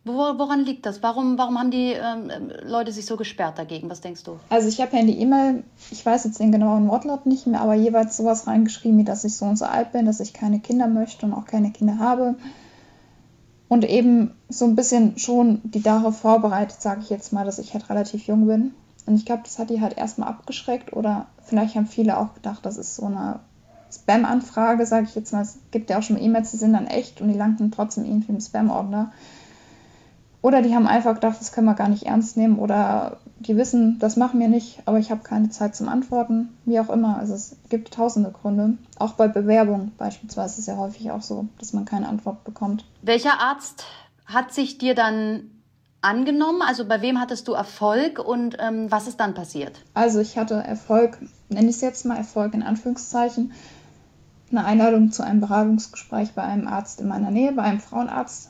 Woran 0.06 0.63
liegt 0.63 0.86
das? 0.86 1.01
Warum, 1.01 1.38
warum 1.38 1.57
haben 1.57 1.71
die 1.71 1.94
ähm, 1.94 2.31
Leute 2.63 2.91
sich 2.91 3.06
so 3.07 3.18
gesperrt 3.18 3.57
dagegen? 3.57 3.89
Was 3.89 4.01
denkst 4.01 4.24
du? 4.24 4.39
Also 4.50 4.68
ich 4.68 4.80
habe 4.80 4.95
ja 4.95 5.01
in 5.01 5.07
die 5.07 5.19
E-Mail, 5.19 5.63
ich 5.89 6.06
weiß 6.06 6.24
jetzt 6.25 6.39
den 6.39 6.51
genauen 6.51 6.88
Wortlaut 6.88 7.25
nicht 7.25 7.47
mehr, 7.47 7.62
aber 7.62 7.74
jeweils 7.74 8.15
sowas 8.15 8.45
reingeschrieben, 8.45 9.00
wie 9.00 9.03
dass 9.03 9.24
ich 9.24 9.36
so 9.36 9.45
und 9.45 9.57
so 9.57 9.65
alt 9.65 9.91
bin, 9.91 10.06
dass 10.06 10.19
ich 10.19 10.33
keine 10.33 10.59
Kinder 10.59 10.88
möchte 10.88 11.25
und 11.25 11.33
auch 11.33 11.45
keine 11.45 11.71
Kinder 11.71 11.97
habe. 11.97 12.36
Und 13.69 13.88
eben 13.88 14.31
so 14.50 14.66
ein 14.66 14.75
bisschen 14.75 15.18
schon 15.18 15.62
die 15.63 15.81
darauf 15.81 16.18
vorbereitet, 16.18 16.81
sage 16.81 17.01
ich 17.01 17.10
jetzt 17.10 17.31
mal, 17.31 17.45
dass 17.45 17.60
ich 17.60 17.74
halt 17.74 17.89
relativ 17.89 18.25
jung 18.27 18.48
bin. 18.48 18.74
Und 19.06 19.16
ich 19.16 19.25
glaube, 19.25 19.44
das 19.44 19.60
hat 19.60 19.69
die 19.69 19.80
halt 19.80 19.98
erstmal 19.98 20.27
abgeschreckt 20.27 20.94
oder 20.94 21.27
vielleicht 21.44 21.75
haben 21.75 21.88
viele 21.88 22.18
auch 22.18 22.33
gedacht, 22.33 22.66
das 22.66 22.77
ist 22.77 22.95
so 22.95 23.06
eine 23.06 23.39
Spam-Anfrage, 23.92 24.86
sage 24.86 25.06
ich 25.07 25.16
jetzt 25.16 25.33
mal. 25.33 25.42
Es 25.42 25.57
gibt 25.71 25.89
ja 25.89 26.00
auch 26.00 26.04
schon 26.04 26.21
E-Mails, 26.21 26.51
die 26.51 26.57
sind 26.57 26.74
dann 26.74 26.88
echt 26.88 27.21
und 27.21 27.30
die 27.30 27.38
landen 27.38 27.71
trotzdem 27.71 28.06
irgendwie 28.06 28.31
im 28.31 28.42
Spam-Ordner. 28.42 29.12
Oder 30.41 30.62
die 30.62 30.74
haben 30.74 30.88
einfach 30.88 31.15
gedacht, 31.15 31.38
das 31.39 31.51
können 31.51 31.68
wir 31.68 31.74
gar 31.74 31.89
nicht 31.89 32.03
ernst 32.03 32.38
nehmen 32.38 32.59
oder 32.59 33.18
die 33.39 33.57
wissen, 33.57 34.00
das 34.00 34.15
machen 34.15 34.39
wir 34.39 34.47
nicht, 34.47 34.81
aber 34.86 35.00
ich 35.00 35.12
habe 35.12 35.21
keine 35.21 35.50
Zeit 35.50 35.75
zum 35.75 35.89
Antworten, 35.89 36.50
wie 36.65 36.80
auch 36.80 36.89
immer. 36.89 37.18
Also 37.18 37.33
es 37.33 37.57
gibt 37.69 37.94
tausende 37.94 38.31
Gründe. 38.31 38.77
Auch 38.97 39.13
bei 39.13 39.27
Bewerbungen 39.27 39.91
beispielsweise 39.97 40.53
ist 40.53 40.59
es 40.59 40.65
ja 40.68 40.77
häufig 40.77 41.12
auch 41.12 41.21
so, 41.21 41.47
dass 41.57 41.74
man 41.74 41.86
keine 41.86 42.07
Antwort 42.07 42.44
bekommt. 42.44 42.86
Welcher 43.01 43.41
Arzt 43.41 43.86
hat 44.25 44.53
sich 44.53 44.77
dir 44.77 44.95
dann 44.95 45.50
angenommen? 46.01 46.62
Also 46.62 46.86
bei 46.86 47.01
wem 47.01 47.19
hattest 47.19 47.47
du 47.47 47.53
Erfolg 47.53 48.19
und 48.19 48.57
ähm, 48.59 48.89
was 48.89 49.07
ist 49.07 49.19
dann 49.19 49.33
passiert? 49.33 49.83
Also 49.94 50.19
ich 50.19 50.38
hatte 50.38 50.56
Erfolg, 50.56 51.18
nenne 51.50 51.69
ich 51.69 51.75
es 51.75 51.81
jetzt 51.81 52.06
mal 52.06 52.18
Erfolg 52.18 52.53
in 52.53 52.63
Anführungszeichen, 52.63 53.51
eine 54.51 54.65
Einladung 54.65 55.12
zu 55.12 55.24
einem 55.24 55.41
Beratungsgespräch 55.41 56.31
bei 56.33 56.44
einem 56.44 56.68
Arzt 56.68 57.01
in 57.01 57.07
meiner 57.07 57.30
Nähe, 57.30 57.51
bei 57.51 57.63
einem 57.63 57.80
Frauenarzt 57.80 58.50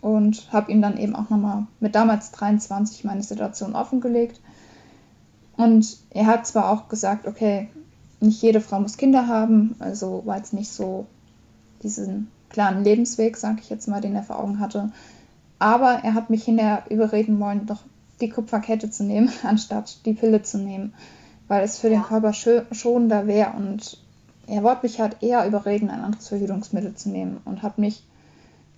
und 0.00 0.52
habe 0.52 0.70
ihm 0.70 0.82
dann 0.82 0.96
eben 0.96 1.14
auch 1.14 1.30
nochmal 1.30 1.66
mit 1.80 1.94
damals 1.94 2.30
23 2.32 3.04
meine 3.04 3.22
Situation 3.22 3.74
offengelegt. 3.74 4.40
Und 5.56 5.98
er 6.10 6.26
hat 6.26 6.46
zwar 6.46 6.70
auch 6.70 6.88
gesagt, 6.88 7.26
okay, 7.26 7.68
nicht 8.20 8.42
jede 8.42 8.60
Frau 8.60 8.80
muss 8.80 8.96
Kinder 8.96 9.26
haben, 9.26 9.74
also 9.78 10.22
war 10.24 10.36
jetzt 10.36 10.52
nicht 10.52 10.70
so 10.70 11.06
diesen 11.82 12.28
klaren 12.48 12.84
Lebensweg, 12.84 13.36
sage 13.36 13.58
ich 13.60 13.70
jetzt 13.70 13.88
mal, 13.88 14.00
den 14.00 14.14
er 14.14 14.22
vor 14.22 14.38
Augen 14.38 14.60
hatte. 14.60 14.90
Aber 15.58 16.00
er 16.02 16.14
hat 16.14 16.30
mich 16.30 16.44
hinterher 16.44 16.84
überreden 16.88 17.38
wollen, 17.40 17.66
doch 17.66 17.80
die 18.20 18.30
Kupferkette 18.30 18.90
zu 18.90 19.04
nehmen, 19.04 19.30
anstatt 19.42 20.04
die 20.06 20.14
Pille 20.14 20.42
zu 20.42 20.58
nehmen, 20.58 20.94
weil 21.48 21.64
es 21.64 21.78
für 21.78 21.88
ja. 21.88 21.98
den 21.98 22.04
Körper 22.04 22.32
schonender 22.32 23.26
wäre. 23.26 23.52
Und 23.56 23.98
er 24.46 24.62
wollte 24.62 24.82
mich 24.84 25.00
halt 25.00 25.22
eher 25.22 25.46
überreden, 25.46 25.90
ein 25.90 26.00
anderes 26.00 26.28
Verhütungsmittel 26.28 26.94
zu 26.94 27.10
nehmen 27.10 27.40
und 27.44 27.62
hat 27.62 27.78
mich 27.78 28.04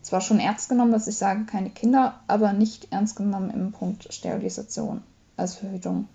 zwar 0.03 0.21
schon 0.21 0.41
ernst 0.41 0.69
genommen, 0.69 0.93
dass 0.93 1.07
ich 1.07 1.17
sage, 1.17 1.45
keine 1.45 1.71
Kinder, 1.71 2.21
aber 2.27 2.53
nicht 2.53 2.89
ernst 2.91 3.17
genommen 3.17 3.51
im 3.51 3.73
Punkt 3.73 4.13
Sterilisation 4.13 5.03
als 5.37 5.57
Verhütung. 5.57 6.09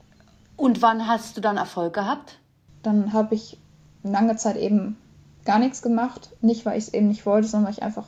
Und 0.57 0.81
wann 0.81 1.07
hast 1.07 1.35
du 1.37 1.41
dann 1.41 1.57
Erfolg 1.57 1.93
gehabt? 1.93 2.39
Dann 2.83 3.13
habe 3.13 3.35
ich 3.35 3.59
lange 4.03 4.35
Zeit 4.37 4.57
eben 4.57 4.97
gar 5.43 5.59
nichts 5.59 5.81
gemacht. 5.81 6.29
Nicht, 6.41 6.65
weil 6.65 6.77
ich 6.77 6.87
es 6.87 6.93
eben 6.93 7.07
nicht 7.07 7.25
wollte, 7.25 7.47
sondern 7.47 7.67
weil 7.67 7.73
ich 7.73 7.83
einfach 7.83 8.07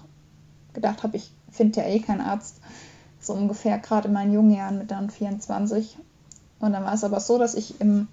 gedacht 0.74 1.04
habe, 1.04 1.18
ich 1.18 1.32
finde 1.52 1.82
ja 1.82 1.88
eh 1.88 2.00
keinen 2.00 2.22
Arzt. 2.22 2.62
So 3.20 3.34
ungefähr 3.34 3.80
gerade 3.80 4.08
in 4.08 4.14
meinen 4.14 4.34
jungen 4.34 4.52
Jahren 4.52 4.78
mit 4.78 4.92
dann 4.92 5.10
24. 5.10 5.98
Und 6.60 6.74
dann 6.74 6.86
war 6.86 6.94
es 6.94 7.04
aber 7.04 7.20
so, 7.20 7.38
dass 7.38 7.56
ich 7.56 7.82
im 7.82 8.08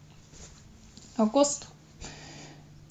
August 1.16 1.68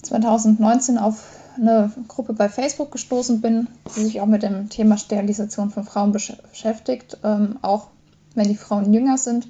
2019 0.02 0.98
auf 0.98 1.43
eine 1.56 1.92
Gruppe 2.08 2.32
bei 2.32 2.48
Facebook 2.48 2.92
gestoßen 2.92 3.40
bin, 3.40 3.68
die 3.96 4.04
sich 4.04 4.20
auch 4.20 4.26
mit 4.26 4.42
dem 4.42 4.68
Thema 4.68 4.96
Sterilisation 4.96 5.70
von 5.70 5.84
Frauen 5.84 6.12
beschäftigt, 6.12 7.18
ähm, 7.22 7.58
auch 7.62 7.88
wenn 8.34 8.48
die 8.48 8.56
Frauen 8.56 8.92
jünger 8.92 9.18
sind. 9.18 9.48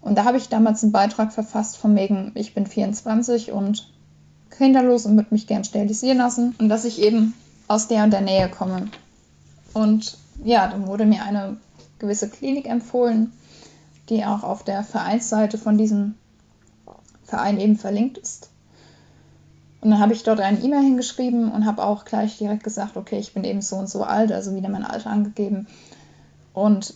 Und 0.00 0.16
da 0.16 0.24
habe 0.24 0.36
ich 0.36 0.48
damals 0.48 0.82
einen 0.82 0.92
Beitrag 0.92 1.32
verfasst 1.32 1.78
von 1.78 1.96
wegen, 1.96 2.32
ich 2.34 2.54
bin 2.54 2.66
24 2.66 3.52
und 3.52 3.90
kinderlos 4.50 5.06
und 5.06 5.16
würde 5.16 5.32
mich 5.32 5.46
gern 5.46 5.64
sterilisieren 5.64 6.18
lassen 6.18 6.54
und 6.58 6.68
dass 6.68 6.84
ich 6.84 7.00
eben 7.00 7.34
aus 7.68 7.88
der 7.88 8.04
und 8.04 8.10
der 8.10 8.20
Nähe 8.20 8.48
komme. 8.48 8.88
Und 9.72 10.18
ja, 10.44 10.68
dann 10.68 10.86
wurde 10.86 11.06
mir 11.06 11.24
eine 11.24 11.56
gewisse 11.98 12.28
Klinik 12.28 12.66
empfohlen, 12.66 13.32
die 14.08 14.24
auch 14.24 14.42
auf 14.42 14.62
der 14.62 14.84
Vereinsseite 14.84 15.58
von 15.58 15.78
diesem 15.78 16.14
Verein 17.24 17.58
eben 17.58 17.76
verlinkt 17.76 18.18
ist. 18.18 18.50
Und 19.84 19.90
dann 19.90 20.00
habe 20.00 20.14
ich 20.14 20.22
dort 20.22 20.40
eine 20.40 20.60
E-Mail 20.60 20.80
hingeschrieben 20.80 21.52
und 21.52 21.66
habe 21.66 21.84
auch 21.84 22.06
gleich 22.06 22.38
direkt 22.38 22.64
gesagt, 22.64 22.96
okay, 22.96 23.18
ich 23.18 23.34
bin 23.34 23.44
eben 23.44 23.60
so 23.60 23.76
und 23.76 23.90
so 23.90 24.02
alt, 24.02 24.32
also 24.32 24.56
wieder 24.56 24.70
mein 24.70 24.82
Alter 24.82 25.10
angegeben. 25.10 25.66
Und 26.54 26.94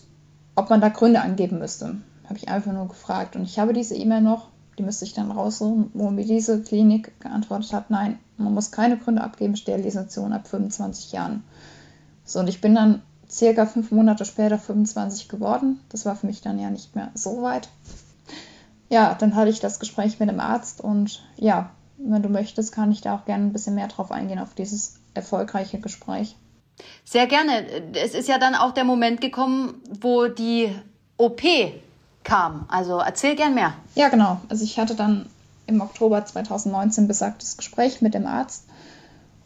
ob 0.55 0.71
man 0.71 0.81
da 0.81 0.89
Gründe 0.89 1.21
angeben 1.21 1.59
müsste, 1.59 1.97
habe 2.25 2.37
ich 2.37 2.49
einfach 2.49 2.71
nur 2.71 2.87
gefragt. 2.87 3.35
Und 3.35 3.43
ich 3.43 3.59
habe 3.59 3.73
diese 3.73 3.95
E-Mail 3.95 4.21
noch, 4.21 4.47
die 4.79 4.81
müsste 4.81 5.05
ich 5.05 5.13
dann 5.13 5.29
raussuchen, 5.29 5.91
wo 5.93 6.09
mir 6.09 6.25
diese 6.25 6.63
Klinik 6.63 7.19
geantwortet 7.19 7.73
hat, 7.73 7.91
nein, 7.91 8.17
man 8.37 8.55
muss 8.55 8.71
keine 8.71 8.97
Gründe 8.97 9.21
abgeben, 9.21 9.55
Sterilisation 9.55 10.33
ab 10.33 10.47
25 10.47 11.11
Jahren. 11.11 11.43
So, 12.25 12.39
und 12.39 12.49
ich 12.49 12.59
bin 12.59 12.73
dann 12.73 13.03
circa 13.29 13.67
fünf 13.67 13.91
Monate 13.91 14.25
später 14.25 14.57
25 14.57 15.29
geworden. 15.29 15.79
Das 15.89 16.07
war 16.07 16.15
für 16.15 16.25
mich 16.25 16.41
dann 16.41 16.57
ja 16.57 16.71
nicht 16.71 16.95
mehr 16.95 17.11
so 17.13 17.43
weit. 17.43 17.69
ja, 18.89 19.13
dann 19.13 19.35
hatte 19.35 19.51
ich 19.51 19.59
das 19.59 19.79
Gespräch 19.79 20.19
mit 20.19 20.29
dem 20.29 20.39
Arzt 20.39 20.81
und 20.81 21.21
ja, 21.35 21.69
wenn 21.99 22.23
du 22.23 22.29
möchtest, 22.29 22.71
kann 22.71 22.91
ich 22.91 23.01
da 23.01 23.15
auch 23.15 23.25
gerne 23.25 23.45
ein 23.45 23.53
bisschen 23.53 23.75
mehr 23.75 23.87
drauf 23.87 24.11
eingehen, 24.11 24.39
auf 24.39 24.55
dieses 24.55 24.95
erfolgreiche 25.13 25.79
Gespräch. 25.79 26.35
Sehr 27.03 27.27
gerne. 27.27 27.65
Es 27.93 28.13
ist 28.13 28.29
ja 28.29 28.37
dann 28.37 28.55
auch 28.55 28.73
der 28.73 28.85
Moment 28.85 29.21
gekommen, 29.21 29.81
wo 29.99 30.27
die 30.27 30.73
OP 31.17 31.41
kam. 32.23 32.65
Also 32.69 32.99
erzähl 32.99 33.35
gern 33.35 33.53
mehr. 33.53 33.73
Ja, 33.95 34.09
genau. 34.09 34.39
Also 34.49 34.63
ich 34.63 34.79
hatte 34.79 34.95
dann 34.95 35.25
im 35.67 35.81
Oktober 35.81 36.25
2019 36.25 37.07
besagtes 37.07 37.57
Gespräch 37.57 38.01
mit 38.01 38.13
dem 38.13 38.25
Arzt. 38.25 38.63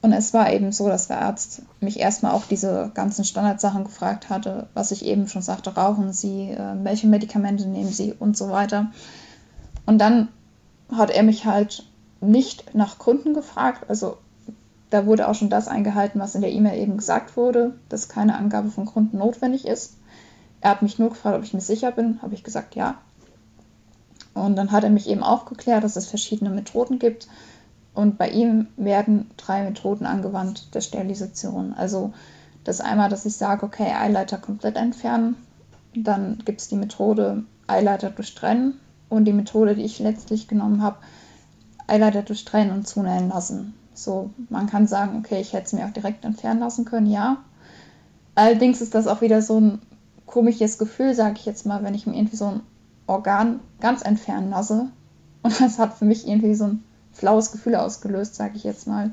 Und 0.02 0.12
es 0.12 0.34
war 0.34 0.52
eben 0.52 0.72
so, 0.74 0.90
dass 0.90 1.08
der 1.08 1.22
Arzt 1.22 1.62
mich 1.80 2.00
erstmal 2.00 2.34
auch 2.34 2.44
diese 2.46 2.92
ganzen 2.94 3.24
Standardsachen 3.24 3.86
gefragt 3.86 4.30
hatte, 4.30 4.68
was 4.74 4.92
ich 4.92 5.06
eben 5.06 5.30
schon 5.30 5.42
sagte, 5.42 5.76
rauchen 5.76 6.12
Sie, 6.12 6.50
äh, 6.50 6.76
welche 6.84 7.08
Medikamente 7.08 7.66
nehmen 7.68 7.92
Sie 7.92 8.14
und 8.14 8.38
so 8.38 8.50
weiter. 8.50 8.92
Und 9.86 10.00
dann 10.00 10.28
hat 10.92 11.10
er 11.10 11.24
mich 11.24 11.46
halt 11.46 11.86
nicht 12.24 12.74
nach 12.76 12.98
Gründen 12.98 13.34
gefragt. 13.34 13.90
Also 13.90 14.18
da 14.90 15.06
wurde 15.06 15.28
auch 15.28 15.36
schon 15.36 15.50
das 15.50 15.68
eingehalten, 15.68 16.20
was 16.20 16.36
in 16.36 16.42
der 16.42 16.52
E-Mail 16.52 16.80
eben 16.80 16.98
gesagt 16.98 17.36
wurde, 17.36 17.74
dass 17.90 18.10
keine 18.10 18.38
Angabe 18.38 18.70
von 18.70 18.86
Gründen 18.86 19.18
notwendig 19.18 19.66
ist. 19.66 19.98
Er 20.62 20.72
hat 20.72 20.82
mich 20.82 21.00
nur 21.00 21.10
gefragt, 21.10 21.38
ob 21.38 21.44
ich 21.44 21.54
mir 21.54 21.62
sicher 21.62 21.92
bin. 21.92 22.22
Habe 22.22 22.36
ich 22.36 22.44
gesagt, 22.44 22.76
ja. 22.76 22.96
Und 24.34 24.56
dann 24.56 24.72
hat 24.72 24.84
er 24.84 24.90
mich 24.90 25.10
eben 25.10 25.24
aufgeklärt, 25.24 25.84
dass 25.84 25.96
es 25.96 26.08
verschiedene 26.08 26.50
Methoden 26.50 27.00
gibt. 27.00 27.28
Und 27.94 28.18
bei 28.18 28.30
ihm 28.30 28.68
werden 28.78 29.30
drei 29.38 29.64
Methoden 29.64 30.06
angewandt 30.06 30.74
der 30.74 30.82
Sterilisation. 30.82 31.74
Also 31.74 32.14
das 32.64 32.82
einmal, 32.82 33.10
dass 33.10 33.26
ich 33.26 33.36
sage, 33.36 33.66
okay, 33.66 33.92
Eileiter 33.94 34.38
komplett 34.38 34.78
entfernen. 34.78 35.36
Dann 35.96 36.40
gibt 36.46 36.62
es 36.62 36.70
die 36.70 36.76
Methode 36.76 37.44
Eileiter 37.68 38.10
durchtrennen. 38.10 38.80
Und 39.10 39.26
die 39.26 39.34
Methode, 39.34 39.76
die 39.76 39.84
ich 39.84 40.00
letztlich 40.00 40.48
genommen 40.48 40.82
habe, 40.82 40.98
Eileiter 41.88 42.24
durchtrennen 42.24 42.74
und 42.74 42.88
zunähen 42.88 43.30
lassen. 43.30 43.74
So, 43.94 44.32
man 44.50 44.68
kann 44.68 44.88
sagen, 44.88 45.18
okay, 45.20 45.40
ich 45.40 45.54
hätte 45.54 45.66
es 45.66 45.74
mir 45.74 45.86
auch 45.86 45.92
direkt 45.94 46.26
entfernen 46.26 46.60
lassen 46.60 46.86
können, 46.86 47.08
ja. 47.08 47.38
Allerdings 48.36 48.82
ist 48.82 48.96
das 48.96 49.08
auch 49.08 49.22
wieder 49.22 49.42
so 49.42 49.60
ein 49.60 49.82
komisches 50.26 50.78
Gefühl, 50.78 51.14
sage 51.14 51.36
ich 51.38 51.46
jetzt 51.46 51.66
mal, 51.66 51.84
wenn 51.84 51.94
ich 51.94 52.08
mir 52.08 52.16
irgendwie 52.16 52.38
so 52.38 52.46
ein 52.46 52.62
Organ 53.06 53.60
ganz 53.80 54.02
entfernen 54.02 54.50
lasse. 54.50 54.88
Und 55.44 55.60
das 55.60 55.78
hat 55.78 55.94
für 55.94 56.06
mich 56.06 56.28
irgendwie 56.28 56.56
so 56.56 56.66
ein 56.66 56.84
flaues 57.12 57.52
Gefühl 57.52 57.76
ausgelöst, 57.76 58.36
sage 58.36 58.56
ich 58.56 58.64
jetzt 58.64 58.88
mal, 58.88 59.12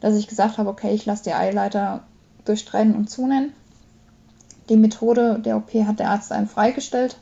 dass 0.00 0.16
ich 0.16 0.28
gesagt 0.28 0.58
habe, 0.58 0.68
okay, 0.68 0.92
ich 0.92 1.06
lasse 1.06 1.24
die 1.24 1.32
Eileiter 1.32 2.02
durchtrennen 2.44 2.94
und 2.94 3.08
zunennen. 3.08 3.52
Die 4.68 4.76
Methode 4.76 5.38
der 5.38 5.56
OP 5.56 5.72
hat 5.74 6.00
der 6.00 6.10
Arzt 6.10 6.32
einem 6.32 6.48
freigestellt. 6.48 7.16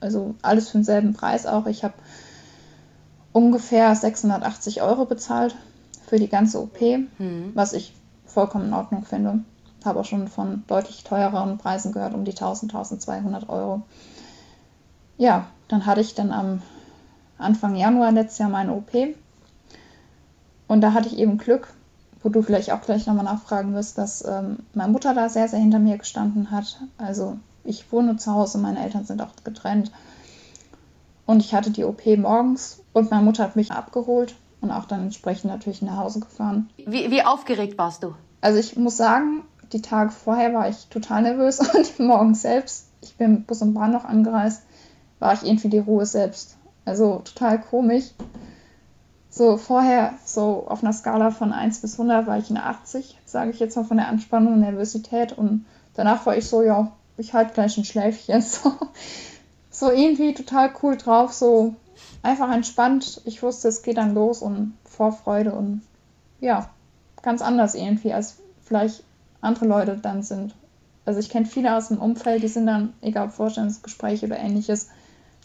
Also 0.00 0.34
alles 0.42 0.68
für 0.68 0.78
denselben 0.78 1.12
Preis 1.12 1.46
auch. 1.46 1.66
Ich 1.66 1.84
habe 1.84 1.94
ungefähr 3.38 3.94
680 3.94 4.82
Euro 4.82 5.04
bezahlt 5.04 5.54
für 6.08 6.18
die 6.18 6.28
ganze 6.28 6.60
OP, 6.60 6.80
mhm. 6.80 7.52
was 7.54 7.72
ich 7.72 7.94
vollkommen 8.26 8.66
in 8.66 8.74
Ordnung 8.74 9.04
finde. 9.04 9.44
Habe 9.84 10.00
auch 10.00 10.04
schon 10.04 10.26
von 10.26 10.64
deutlich 10.66 11.04
teureren 11.04 11.56
Preisen 11.56 11.92
gehört, 11.92 12.14
um 12.14 12.24
die 12.24 12.32
1000, 12.32 12.74
1200 12.74 13.48
Euro. 13.48 13.82
Ja, 15.18 15.46
dann 15.68 15.86
hatte 15.86 16.00
ich 16.00 16.16
dann 16.16 16.32
am 16.32 16.62
Anfang 17.38 17.76
Januar 17.76 18.10
letztes 18.10 18.38
Jahr 18.38 18.48
meine 18.48 18.72
OP. 18.72 18.90
Und 20.66 20.80
da 20.80 20.92
hatte 20.92 21.08
ich 21.08 21.16
eben 21.18 21.38
Glück, 21.38 21.72
wo 22.22 22.28
du 22.28 22.42
vielleicht 22.42 22.72
auch 22.72 22.80
gleich 22.80 23.06
nochmal 23.06 23.24
nachfragen 23.24 23.72
wirst, 23.72 23.98
dass 23.98 24.26
ähm, 24.26 24.58
meine 24.74 24.90
Mutter 24.90 25.14
da 25.14 25.28
sehr, 25.28 25.48
sehr 25.48 25.60
hinter 25.60 25.78
mir 25.78 25.96
gestanden 25.96 26.50
hat. 26.50 26.80
Also 26.98 27.38
ich 27.62 27.92
wohne 27.92 28.16
zu 28.16 28.32
Hause, 28.34 28.58
meine 28.58 28.82
Eltern 28.82 29.04
sind 29.04 29.22
auch 29.22 29.30
getrennt. 29.44 29.92
Und 31.28 31.40
ich 31.40 31.54
hatte 31.54 31.70
die 31.70 31.84
OP 31.84 32.06
morgens 32.16 32.82
und 32.94 33.10
meine 33.10 33.22
Mutter 33.22 33.44
hat 33.44 33.54
mich 33.54 33.70
abgeholt 33.70 34.34
und 34.62 34.70
auch 34.70 34.86
dann 34.86 35.02
entsprechend 35.02 35.50
natürlich 35.50 35.82
nach 35.82 35.98
Hause 35.98 36.20
gefahren. 36.20 36.70
Wie, 36.78 37.10
wie 37.10 37.22
aufgeregt 37.22 37.76
warst 37.76 38.02
du? 38.02 38.14
Also 38.40 38.58
ich 38.58 38.78
muss 38.78 38.96
sagen, 38.96 39.44
die 39.74 39.82
Tage 39.82 40.10
vorher 40.10 40.54
war 40.54 40.70
ich 40.70 40.86
total 40.86 41.20
nervös 41.20 41.60
und 41.74 41.98
morgens 41.98 42.40
selbst, 42.40 42.86
ich 43.02 43.14
bin 43.16 43.44
Bus 43.44 43.60
und 43.60 43.74
Bahn 43.74 43.92
noch 43.92 44.06
angereist, 44.06 44.62
war 45.18 45.34
ich 45.34 45.44
irgendwie 45.44 45.68
die 45.68 45.80
Ruhe 45.80 46.06
selbst. 46.06 46.56
Also 46.86 47.18
total 47.18 47.60
komisch. 47.60 48.04
So 49.28 49.58
vorher, 49.58 50.14
so 50.24 50.64
auf 50.66 50.82
einer 50.82 50.94
Skala 50.94 51.30
von 51.30 51.52
1 51.52 51.82
bis 51.82 52.00
100 52.00 52.26
war 52.26 52.38
ich 52.38 52.48
eine 52.48 52.64
80, 52.64 53.18
sage 53.26 53.50
ich 53.50 53.60
jetzt 53.60 53.76
mal 53.76 53.84
von 53.84 53.98
der 53.98 54.08
Anspannung 54.08 54.54
und 54.54 54.60
Nervosität. 54.60 55.36
Und 55.36 55.66
danach 55.92 56.24
war 56.24 56.38
ich 56.38 56.48
so, 56.48 56.62
ja, 56.62 56.90
ich 57.18 57.34
halte 57.34 57.52
gleich 57.52 57.76
ein 57.76 57.84
Schläfchen. 57.84 58.42
So, 58.42 58.72
so 59.78 59.92
irgendwie 59.92 60.34
total 60.34 60.72
cool 60.82 60.96
drauf, 60.96 61.32
so 61.32 61.76
einfach 62.22 62.52
entspannt. 62.52 63.20
Ich 63.24 63.42
wusste, 63.42 63.68
es 63.68 63.82
geht 63.82 63.96
dann 63.96 64.12
los 64.12 64.42
und 64.42 64.76
Vorfreude 64.84 65.52
und 65.52 65.82
ja, 66.40 66.68
ganz 67.22 67.42
anders 67.42 67.74
irgendwie, 67.76 68.12
als 68.12 68.38
vielleicht 68.64 69.04
andere 69.40 69.66
Leute 69.66 69.96
dann 69.96 70.22
sind. 70.22 70.54
Also 71.04 71.20
ich 71.20 71.30
kenne 71.30 71.46
viele 71.46 71.76
aus 71.76 71.88
dem 71.88 71.98
Umfeld, 71.98 72.42
die 72.42 72.48
sind 72.48 72.66
dann, 72.66 72.92
egal 73.02 73.28
ob 73.28 73.32
Vorstellungsgespräche 73.32 74.26
oder 74.26 74.38
ähnliches, 74.38 74.88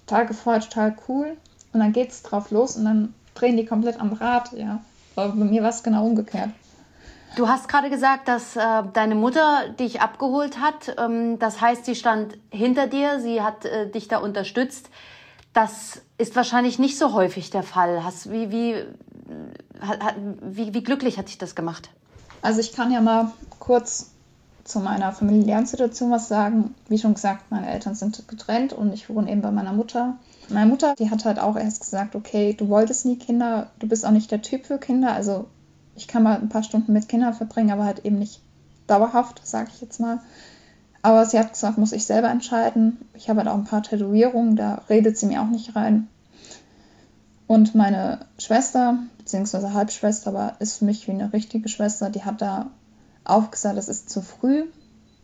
Tage 0.07 0.33
vorher 0.33 0.61
total 0.61 0.95
cool 1.07 1.37
und 1.71 1.79
dann 1.79 1.93
geht 1.93 2.09
es 2.09 2.23
drauf 2.23 2.49
los 2.49 2.75
und 2.75 2.85
dann 2.85 3.13
drehen 3.35 3.55
die 3.55 3.65
komplett 3.65 4.01
am 4.01 4.13
Rad, 4.13 4.51
ja. 4.53 4.81
Aber 5.15 5.33
bei 5.33 5.45
mir 5.45 5.61
war 5.61 5.69
es 5.69 5.83
genau 5.83 6.07
umgekehrt. 6.07 6.49
Du 7.35 7.47
hast 7.47 7.67
gerade 7.67 7.89
gesagt, 7.89 8.27
dass 8.27 8.55
äh, 8.55 8.83
deine 8.93 9.15
Mutter 9.15 9.69
dich 9.79 10.01
abgeholt 10.01 10.59
hat. 10.59 10.95
Ähm, 10.99 11.39
das 11.39 11.61
heißt, 11.61 11.85
sie 11.85 11.95
stand 11.95 12.37
hinter 12.51 12.85
dir, 12.85 13.19
sie 13.19 13.41
hat 13.41 13.65
äh, 13.65 13.89
dich 13.89 14.07
da 14.07 14.19
unterstützt. 14.19 14.89
Das 15.51 16.01
ist 16.17 16.35
wahrscheinlich 16.35 16.77
nicht 16.77 16.97
so 16.97 17.13
häufig 17.13 17.49
der 17.49 17.63
Fall. 17.63 18.03
Hast, 18.03 18.31
wie, 18.31 18.51
wie, 18.51 18.75
hat, 19.79 20.15
wie, 20.41 20.73
wie 20.75 20.83
glücklich 20.83 21.17
hat 21.17 21.29
dich 21.29 21.39
das 21.39 21.55
gemacht? 21.55 21.89
Also 22.43 22.59
ich 22.59 22.73
kann 22.73 22.91
ja 22.91 23.01
mal 23.01 23.31
kurz 23.59 24.11
zu 24.63 24.79
meiner 24.79 25.11
familiären 25.11 25.65
Situation 25.65 26.11
was 26.11 26.27
sagen. 26.27 26.75
Wie 26.87 26.99
schon 26.99 27.15
gesagt, 27.15 27.51
meine 27.51 27.71
Eltern 27.71 27.95
sind 27.95 28.27
getrennt 28.27 28.73
und 28.73 28.93
ich 28.93 29.09
wohne 29.09 29.31
eben 29.31 29.41
bei 29.41 29.51
meiner 29.51 29.73
Mutter. 29.73 30.17
Meine 30.49 30.67
Mutter, 30.67 30.93
die 30.95 31.09
hat 31.09 31.25
halt 31.25 31.39
auch 31.39 31.55
erst 31.55 31.81
gesagt, 31.81 32.15
okay, 32.15 32.53
du 32.53 32.69
wolltest 32.69 33.05
nie 33.05 33.17
Kinder, 33.17 33.71
du 33.79 33.87
bist 33.87 34.05
auch 34.05 34.11
nicht 34.11 34.29
der 34.29 34.41
Typ 34.41 34.65
für 34.65 34.77
Kinder. 34.77 35.13
Also 35.13 35.47
ich 35.95 36.07
kann 36.07 36.23
mal 36.23 36.39
ein 36.39 36.49
paar 36.49 36.63
Stunden 36.63 36.93
mit 36.93 37.07
Kindern 37.07 37.33
verbringen, 37.33 37.71
aber 37.71 37.85
halt 37.85 38.05
eben 38.05 38.19
nicht 38.19 38.41
dauerhaft, 38.87 39.45
sage 39.45 39.69
ich 39.73 39.81
jetzt 39.81 39.99
mal. 39.99 40.19
Aber 41.01 41.25
sie 41.25 41.37
hat 41.37 41.53
gesagt, 41.53 41.77
muss 41.77 41.91
ich 41.91 42.05
selber 42.05 42.29
entscheiden. 42.29 42.97
Ich 43.13 43.29
habe 43.29 43.39
halt 43.39 43.49
auch 43.49 43.55
ein 43.55 43.65
paar 43.65 43.83
Tätowierungen, 43.83 44.55
da 44.55 44.81
redet 44.89 45.17
sie 45.17 45.25
mir 45.25 45.41
auch 45.41 45.47
nicht 45.47 45.75
rein. 45.75 46.07
Und 47.45 47.75
meine 47.75 48.25
Schwester, 48.39 48.97
beziehungsweise 49.17 49.73
Halbschwester, 49.73 50.29
aber 50.29 50.55
ist 50.59 50.77
für 50.77 50.85
mich 50.85 51.07
wie 51.07 51.11
eine 51.11 51.33
richtige 51.33 51.67
Schwester, 51.67 52.09
die 52.09 52.23
hat 52.23 52.41
da 52.41 52.71
auch 53.25 53.51
gesagt, 53.51 53.77
es 53.77 53.89
ist 53.89 54.09
zu 54.09 54.21
früh. 54.21 54.63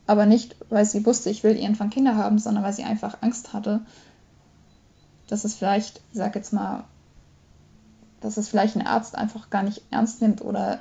Aber 0.06 0.26
nicht, 0.26 0.56
weil 0.70 0.86
sie 0.86 1.06
wusste, 1.06 1.30
ich 1.30 1.44
will 1.44 1.56
irgendwann 1.56 1.92
Kinder 1.92 2.16
haben, 2.16 2.40
sondern 2.40 2.64
weil 2.64 2.74
sie 2.74 2.84
einfach 2.84 3.18
Angst 3.22 3.54
hatte, 3.54 3.82
dass 5.28 5.46
es 5.46 5.54
vielleicht, 5.54 6.02
ich 6.12 6.18
sag 6.18 6.36
jetzt 6.36 6.52
mal, 6.52 6.84
dass 8.22 8.38
es 8.38 8.50
vielleicht 8.50 8.76
ein 8.76 8.86
Arzt 8.86 9.16
einfach 9.16 9.50
gar 9.50 9.64
nicht 9.64 9.84
ernst 9.92 10.22
nimmt 10.22 10.42
oder 10.42 10.80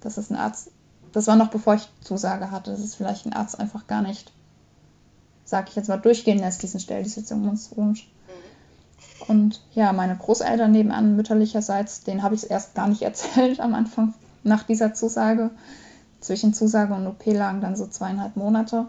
dass 0.00 0.16
es 0.16 0.30
ein 0.30 0.36
Arzt, 0.36 0.70
das 1.12 1.26
war 1.26 1.36
noch 1.36 1.50
bevor 1.50 1.74
ich 1.74 1.88
Zusage 2.00 2.50
hatte, 2.50 2.70
dass 2.70 2.80
es 2.80 2.94
vielleicht 2.94 3.26
ein 3.26 3.32
Arzt 3.32 3.58
einfach 3.60 3.86
gar 3.86 4.02
nicht, 4.02 4.32
sag 5.44 5.68
ich 5.68 5.76
jetzt 5.76 5.88
mal, 5.88 5.98
durchgehen 5.98 6.38
lässt, 6.38 6.62
diesen 6.62 6.80
Sterilisationwunsch. 6.80 8.08
Und 9.28 9.60
ja, 9.72 9.92
meine 9.92 10.16
Großeltern 10.16 10.72
nebenan, 10.72 11.16
mütterlicherseits, 11.16 12.02
denen 12.02 12.22
habe 12.22 12.34
ich 12.34 12.42
es 12.42 12.48
erst 12.48 12.74
gar 12.74 12.88
nicht 12.88 13.02
erzählt 13.02 13.60
am 13.60 13.74
Anfang 13.74 14.14
nach 14.42 14.64
dieser 14.64 14.94
Zusage. 14.94 15.50
Zwischen 16.20 16.54
Zusage 16.54 16.94
und 16.94 17.06
OP 17.06 17.26
lagen 17.26 17.60
dann 17.60 17.76
so 17.76 17.86
zweieinhalb 17.86 18.36
Monate. 18.36 18.86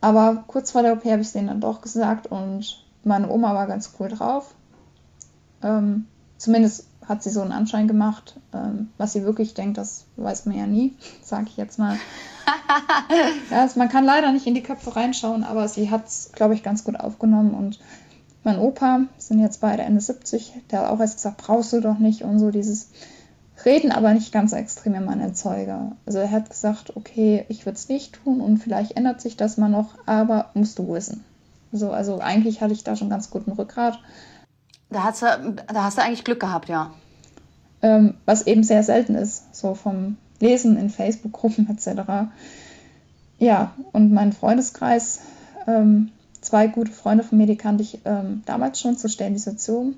Aber 0.00 0.44
kurz 0.46 0.70
vor 0.70 0.82
der 0.82 0.92
OP 0.92 1.04
habe 1.04 1.20
ich 1.20 1.28
es 1.28 1.32
denen 1.32 1.48
dann 1.48 1.60
doch 1.60 1.80
gesagt 1.80 2.26
und 2.26 2.84
meine 3.04 3.30
Oma 3.30 3.54
war 3.54 3.66
ganz 3.66 3.92
cool 3.98 4.08
drauf. 4.08 4.54
Ähm, 5.62 6.06
zumindest 6.40 6.86
hat 7.06 7.22
sie 7.22 7.30
so 7.30 7.42
einen 7.42 7.52
Anschein 7.52 7.86
gemacht. 7.86 8.36
Ähm, 8.54 8.88
was 8.96 9.12
sie 9.12 9.24
wirklich 9.24 9.54
denkt, 9.54 9.78
das 9.78 10.04
weiß 10.16 10.46
man 10.46 10.56
ja 10.56 10.66
nie, 10.66 10.94
sage 11.22 11.46
ich 11.48 11.56
jetzt 11.56 11.78
mal. 11.78 11.96
ja, 13.50 13.68
man 13.76 13.88
kann 13.88 14.04
leider 14.04 14.32
nicht 14.32 14.46
in 14.46 14.54
die 14.54 14.62
Köpfe 14.62 14.96
reinschauen, 14.96 15.44
aber 15.44 15.68
sie 15.68 15.90
hat 15.90 16.06
es, 16.06 16.30
glaube 16.32 16.54
ich, 16.54 16.62
ganz 16.62 16.84
gut 16.84 16.98
aufgenommen. 16.98 17.52
Und 17.52 17.78
mein 18.42 18.58
Opa, 18.58 19.02
sind 19.18 19.40
jetzt 19.40 19.60
beide 19.60 19.82
Ende 19.82 20.00
70, 20.00 20.54
der 20.70 20.80
hat 20.80 20.90
auch 20.90 21.00
erst 21.00 21.16
gesagt, 21.16 21.38
brauchst 21.38 21.72
du 21.72 21.80
doch 21.80 21.98
nicht 21.98 22.22
und 22.22 22.38
so 22.38 22.50
dieses 22.50 22.88
Reden, 23.64 23.92
aber 23.92 24.14
nicht 24.14 24.32
ganz 24.32 24.52
extrem 24.52 24.94
in 24.94 25.04
meinen 25.04 25.20
Erzeuger. 25.20 25.92
Also 26.06 26.18
er 26.18 26.30
hat 26.30 26.48
gesagt, 26.48 26.96
okay, 26.96 27.44
ich 27.48 27.66
würde 27.66 27.76
es 27.76 27.88
nicht 27.88 28.14
tun 28.14 28.40
und 28.40 28.56
vielleicht 28.58 28.96
ändert 28.96 29.20
sich 29.20 29.36
das 29.36 29.58
mal 29.58 29.68
noch, 29.68 29.98
aber 30.06 30.50
musst 30.54 30.78
du 30.78 30.90
wissen. 30.92 31.22
So, 31.72 31.90
also 31.90 32.20
eigentlich 32.20 32.62
hatte 32.62 32.72
ich 32.72 32.84
da 32.84 32.96
schon 32.96 33.10
ganz 33.10 33.30
guten 33.30 33.52
Rückgrat. 33.52 33.98
Da 34.90 35.04
hast 35.04 35.22
du, 35.22 35.54
da 35.72 35.84
hast 35.84 35.98
du 35.98 36.02
eigentlich 36.02 36.24
Glück 36.24 36.40
gehabt, 36.40 36.68
ja. 36.68 36.92
Ähm, 37.82 38.14
was 38.26 38.46
eben 38.46 38.62
sehr 38.62 38.82
selten 38.82 39.14
ist, 39.14 39.54
so 39.54 39.74
vom 39.74 40.16
Lesen 40.40 40.76
in 40.76 40.90
Facebook-Gruppen 40.90 41.68
etc. 41.70 42.30
Ja, 43.38 43.72
und 43.92 44.12
mein 44.12 44.32
Freundeskreis, 44.32 45.20
ähm, 45.66 46.10
zwei 46.40 46.66
gute 46.66 46.92
Freunde 46.92 47.24
von 47.24 47.38
mir, 47.38 47.46
die 47.46 47.56
kannte 47.56 47.82
ich 47.82 48.00
ähm, 48.04 48.42
damals 48.46 48.80
schon 48.80 48.96
zur 48.96 49.10
Sterilisation, 49.10 49.94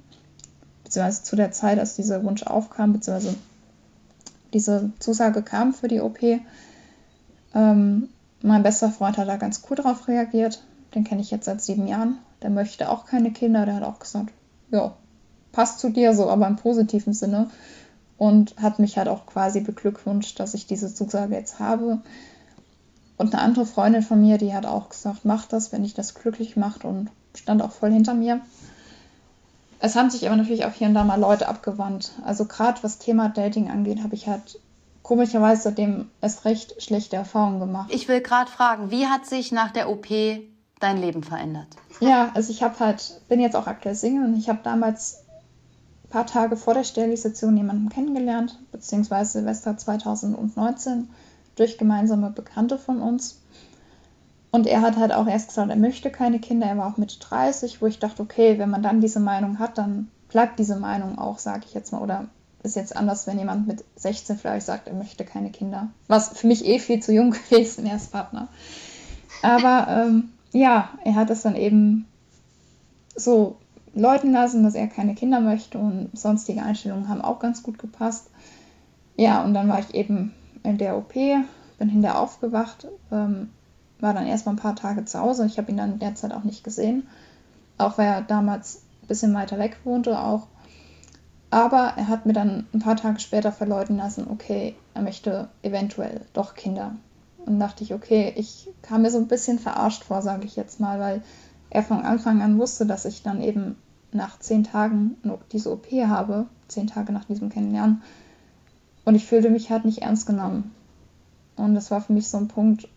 beziehungsweise 0.85 1.23
zu 1.25 1.37
der 1.37 1.53
Zeit, 1.53 1.79
als 1.79 1.97
dieser 1.97 2.23
Wunsch 2.25 2.43
aufkam, 2.45 2.93
beziehungsweise 2.93 3.37
diese 4.53 4.93
Zusage 4.99 5.43
kam 5.43 5.73
für 5.73 5.89
die 5.89 6.01
OP. 6.01 6.19
Ähm, 7.55 8.09
mein 8.43 8.63
bester 8.63 8.91
Freund 8.91 9.17
hat 9.17 9.29
da 9.29 9.37
ganz 9.37 9.63
cool 9.69 9.77
drauf 9.77 10.09
reagiert. 10.09 10.63
Den 10.95 11.05
kenne 11.05 11.23
ich 11.23 11.31
jetzt 11.31 11.47
seit 11.47 11.63
sieben 11.63 11.87
Jahren. 11.87 12.19
Der 12.43 12.51
möchte 12.51 12.91
auch 12.91 13.07
keine 13.07 13.31
Kinder. 13.31 13.65
Der 13.65 13.77
hat 13.77 13.83
auch 13.83 13.99
gesagt, 13.99 14.33
ja, 14.73 14.97
passt 15.53 15.79
zu 15.79 15.91
dir 15.91 16.15
so, 16.15 16.29
aber 16.29 16.47
im 16.49 16.57
positiven 16.57 17.13
Sinne. 17.13 17.51
Und 18.19 18.57
hat 18.61 18.79
mich 18.79 18.99
halt 18.99 19.09
auch 19.09 19.27
quasi 19.27 19.61
beglückwünscht, 19.61 20.39
dass 20.39 20.55
ich 20.55 20.67
diese 20.67 20.93
Zusage 20.95 21.35
jetzt 21.35 21.59
habe. 21.59 22.01
Und 23.17 23.35
eine 23.35 23.43
andere 23.43 23.67
Freundin 23.67 24.03
von 24.03 24.21
mir, 24.21 24.39
die 24.39 24.55
hat 24.55 24.67
auch 24.67 24.89
gesagt, 24.89 25.25
mach 25.25 25.47
das, 25.47 25.73
wenn 25.73 25.83
dich 25.83 25.95
das 25.95 26.15
glücklich 26.15 26.57
macht 26.57 26.85
und 26.85 27.11
stand 27.37 27.63
auch 27.63 27.73
voll 27.73 27.93
hinter 27.93 28.15
mir. 28.15 28.41
Es 29.81 29.97
haben 29.97 30.11
sich 30.11 30.27
aber 30.27 30.37
natürlich 30.37 30.65
auch 30.65 30.73
hier 30.73 30.87
und 30.87 30.95
da 30.95 31.03
mal 31.03 31.19
Leute 31.19 31.49
abgewandt. 31.49 32.13
Also 32.25 32.45
gerade 32.45 32.83
was 32.83 32.99
Thema 32.99 33.29
Dating 33.29 33.69
angeht, 33.69 34.03
habe 34.05 34.15
ich 34.15 34.29
halt 34.29 34.61
komischerweise 35.03 35.63
seitdem 35.63 36.09
es 36.21 36.45
recht 36.45 36.81
schlechte 36.81 37.17
Erfahrungen 37.17 37.59
gemacht. 37.59 37.91
Ich 37.93 38.07
will 38.07 38.21
gerade 38.21 38.51
fragen, 38.51 38.93
wie 38.93 39.07
hat 39.07 39.27
sich 39.27 39.51
nach 39.51 39.73
der 39.73 39.91
OP 39.91 40.07
dein 40.83 40.99
Leben 40.99 41.23
verändert? 41.23 41.69
Ja, 42.01 42.31
also 42.35 42.51
ich 42.51 42.63
habe 42.63 42.79
halt, 42.81 43.21
bin 43.29 43.41
jetzt 43.41 43.57
auch 43.57 43.67
aktuell 43.67 43.95
Single 43.95 44.25
und 44.25 44.37
ich 44.37 44.49
habe 44.49 44.61
damals 44.63 45.25
ein 46.05 46.11
paar 46.11 46.27
Tage 46.27 46.57
vor 46.57 46.75
der 46.75 46.85
Sterilisation 46.85 47.57
jemanden 47.57 47.89
kennengelernt, 47.89 48.59
beziehungsweise 48.73 49.33
Silvester 49.33 49.77
2019 49.77 51.09
durch 51.57 51.79
gemeinsame 51.79 52.31
Bekannte 52.31 52.79
von 52.79 53.01
uns. 53.01 53.41
Und 54.51 54.67
er 54.67 54.83
hat 54.83 54.97
halt 54.97 55.13
auch 55.13 55.27
erst 55.27 55.49
gesagt, 55.49 55.71
er 55.71 55.77
möchte 55.77 56.11
keine 56.11 56.39
Kinder. 56.39 56.67
Er 56.67 56.77
war 56.77 56.93
auch 56.93 56.99
Mitte 56.99 57.19
30, 57.19 57.81
wo 57.81 57.87
ich 57.87 57.99
dachte, 57.99 58.23
okay, 58.23 58.59
wenn 58.59 58.69
man 58.69 58.83
dann 58.83 59.01
diese 59.01 59.21
Meinung 59.21 59.59
hat, 59.59 59.79
dann 59.79 60.11
bleibt 60.29 60.59
diese 60.59 60.77
Meinung 60.77 61.19
auch, 61.19 61.39
sage 61.39 61.65
ich 61.67 61.73
jetzt 61.75 61.93
mal. 61.93 62.03
Oder 62.03 62.27
ist 62.63 62.77
jetzt 62.77 62.95
anders, 62.95 63.27
wenn 63.27 63.39
jemand 63.39 63.67
mit 63.67 63.85
16 63.97 64.39
vielleicht 64.39 64.67
sagt, 64.67 64.89
er 64.89 64.95
möchte 64.95 65.25
keine 65.25 65.51
Kinder. 65.51 65.89
Was 66.07 66.39
für 66.39 66.47
mich 66.47 66.67
eh 66.67 66.79
viel 66.79 67.01
zu 67.01 67.13
jung 67.13 67.31
gewesen 67.51 67.87
ist, 67.87 68.13
Partner. 68.13 68.49
Aber 69.43 69.87
ähm, 69.89 70.31
ja, 70.53 70.91
er 71.05 71.15
hat 71.15 71.31
es 71.31 71.43
dann 71.43 71.57
eben 71.57 72.07
so 73.17 73.57
läuten 73.95 74.33
lassen, 74.33 74.63
dass 74.63 74.75
er 74.75 74.87
keine 74.87 75.15
Kinder 75.15 75.41
möchte 75.41 75.79
und 75.79 76.11
sonstige 76.15 76.63
Einstellungen 76.63 77.09
haben 77.09 77.23
auch 77.23 77.39
ganz 77.39 77.63
gut 77.63 77.79
gepasst. 77.79 78.31
Ja, 79.17 79.43
und 79.45 79.55
dann 79.55 79.69
war 79.69 79.81
ich 79.81 79.95
eben 79.95 80.33
in 80.63 80.79
der 80.79 80.97
OP, 80.97 81.15
bin 81.15 81.89
hinterher 81.89 82.19
aufgewacht, 82.19 82.87
ähm, 83.11 83.51
war 84.01 84.15
dann 84.15 84.27
erstmal 84.27 84.55
ein 84.55 84.59
paar 84.61 84.77
Tage 84.77 85.05
zu 85.05 85.19
Hause. 85.19 85.47
Ich 85.47 85.59
habe 85.59 85.71
ihn 85.71 85.77
dann 85.77 85.99
derzeit 85.99 86.33
auch 86.33 86.45
nicht 86.45 86.65
gesehen, 86.65 87.07
auch 87.79 87.99
weil 87.99 88.07
er 88.07 88.23
damals 88.23 88.83
ein 89.03 89.09
bisschen 89.09 89.35
weiter 89.35 89.59
weg 89.59 89.79
wohnte 89.85 90.19
auch. 90.19 90.47
Aber 91.51 91.93
er 91.97 92.09
hat 92.09 92.25
mir 92.25 92.33
dann 92.33 92.67
ein 92.73 92.81
paar 92.81 92.97
Tage 92.97 93.21
später 93.21 93.53
verleuten 93.53 93.99
lassen, 93.99 94.27
okay, 94.31 94.75
er 94.95 95.03
möchte 95.03 95.51
eventuell 95.63 96.23
doch 96.33 96.55
Kinder. 96.55 96.97
Und 97.47 97.59
dachte 97.59 97.83
ich, 97.85 97.93
okay, 97.93 98.33
ich 98.37 98.69
kam 98.83 99.03
mir 99.03 99.11
so 99.11 99.19
ein 99.19 99.29
bisschen 99.29 99.59
verarscht 99.59 100.05
vor, 100.05 100.23
sage 100.23 100.45
ich 100.45 100.57
jetzt 100.57 100.81
mal, 100.81 101.01
weil 101.01 101.23
er 101.71 101.83
von 101.83 102.03
Anfang 102.03 102.43
an 102.43 102.59
wusste, 102.59 102.87
dass 102.87 103.05
ich 103.05 103.23
dann 103.23 103.43
eben 103.43 103.77
nach 104.13 104.39
zehn 104.39 104.63
Tagen 104.63 105.17
diese 105.53 105.73
OP 105.73 105.87
habe, 105.91 106.47
zehn 106.69 106.87
Tage 106.87 107.13
nach 107.13 107.25
diesem 107.25 107.49
Kennenlernen. 107.49 108.03
Und 109.05 109.15
ich 109.15 109.27
fühlte 109.27 109.51
mich 109.51 109.71
halt 109.71 109.85
nicht 109.85 110.03
ernst 110.03 110.27
genommen. 110.27 110.73
Und 111.57 111.75
das 111.75 111.91
war 111.91 112.01
für 112.01 112.13
mich 112.13 112.29
so 112.29 112.39
ein 112.39 112.49
Punkt, 112.49 112.89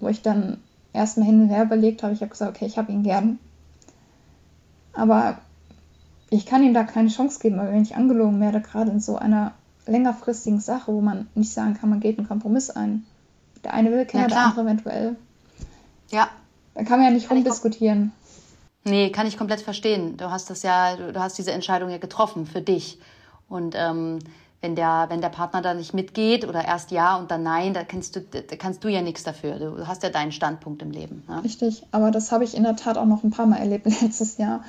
wo 0.00 0.08
ich 0.08 0.22
dann 0.22 0.58
erstmal 0.92 1.26
hin 1.26 1.42
und 1.42 1.48
her 1.48 1.64
überlegt 1.64 2.02
habe. 2.02 2.12
Ich 2.12 2.20
habe 2.20 2.30
gesagt, 2.30 2.56
okay, 2.56 2.66
ich 2.66 2.76
habe 2.76 2.92
ihn 2.92 3.02
gern. 3.02 3.38
Aber 4.92 5.38
ich 6.30 6.44
kann 6.44 6.62
ihm 6.62 6.74
da 6.74 6.84
keine 6.84 7.08
Chance 7.08 7.38
geben, 7.40 7.56
weil 7.56 7.72
wenn 7.72 7.82
ich 7.82 7.96
angelogen 7.96 8.40
werde, 8.40 8.60
gerade 8.60 8.90
in 8.90 9.00
so 9.00 9.16
einer 9.16 9.52
längerfristigen 9.86 10.60
Sache, 10.60 10.92
wo 10.92 11.00
man 11.00 11.28
nicht 11.34 11.52
sagen 11.52 11.74
kann, 11.74 11.88
man 11.88 12.00
geht 12.00 12.18
einen 12.18 12.28
Kompromiss 12.28 12.68
ein. 12.70 13.06
Der 13.64 13.74
eine 13.74 13.90
will 13.90 14.04
Kinder, 14.06 14.28
ja, 14.28 14.34
der 14.34 14.44
andere 14.44 14.60
eventuell. 14.62 15.16
Ja. 16.10 16.28
Da 16.74 16.84
kann 16.84 16.98
man 16.98 17.08
ja 17.08 17.10
nicht 17.10 17.30
rumdiskutieren. 17.30 18.12
Nee, 18.84 19.10
kann 19.10 19.26
ich 19.26 19.36
komplett 19.36 19.60
verstehen. 19.60 20.16
Du 20.16 20.30
hast 20.30 20.48
das 20.50 20.62
ja, 20.62 20.96
du 20.96 21.18
hast 21.20 21.36
diese 21.38 21.52
Entscheidung 21.52 21.90
ja 21.90 21.98
getroffen 21.98 22.46
für 22.46 22.62
dich. 22.62 22.98
Und 23.48 23.74
ähm, 23.76 24.20
wenn 24.60 24.74
der, 24.74 25.06
wenn 25.08 25.20
der 25.20 25.28
Partner 25.28 25.62
da 25.62 25.74
nicht 25.74 25.94
mitgeht 25.94 26.46
oder 26.46 26.64
erst 26.64 26.90
ja 26.90 27.16
und 27.16 27.30
dann 27.30 27.42
nein, 27.42 27.74
da 27.74 27.84
kannst 27.84 28.16
du, 28.16 28.20
da 28.20 28.56
kannst 28.56 28.82
du 28.82 28.88
ja 28.88 29.02
nichts 29.02 29.22
dafür. 29.22 29.58
Du 29.58 29.86
hast 29.86 30.02
ja 30.02 30.10
deinen 30.10 30.32
Standpunkt 30.32 30.82
im 30.82 30.90
Leben. 30.90 31.22
Ja? 31.28 31.40
Richtig, 31.40 31.84
aber 31.92 32.10
das 32.10 32.32
habe 32.32 32.44
ich 32.44 32.56
in 32.56 32.64
der 32.64 32.76
Tat 32.76 32.98
auch 32.98 33.06
noch 33.06 33.22
ein 33.22 33.30
paar 33.30 33.46
Mal 33.46 33.58
erlebt 33.58 33.86
letztes 34.02 34.38
Jahr. 34.38 34.64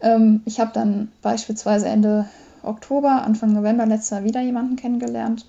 Ähm, 0.00 0.42
ich 0.44 0.58
habe 0.60 0.72
dann 0.74 1.12
beispielsweise 1.22 1.88
Ende 1.88 2.26
Oktober, 2.62 3.22
Anfang 3.22 3.52
November 3.52 3.86
letztes 3.86 4.10
Jahr 4.10 4.24
wieder 4.24 4.40
jemanden 4.40 4.76
kennengelernt. 4.76 5.46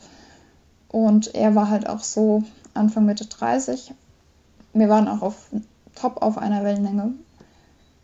Und 1.05 1.35
er 1.35 1.55
war 1.55 1.69
halt 1.69 1.87
auch 1.87 2.01
so 2.01 2.43
Anfang 2.73 3.05
Mitte 3.05 3.25
30. 3.25 3.93
Wir 4.73 4.89
waren 4.89 5.07
auch 5.07 5.21
auf 5.21 5.49
top 5.95 6.21
auf 6.21 6.37
einer 6.37 6.63
Wellenlänge. 6.63 7.13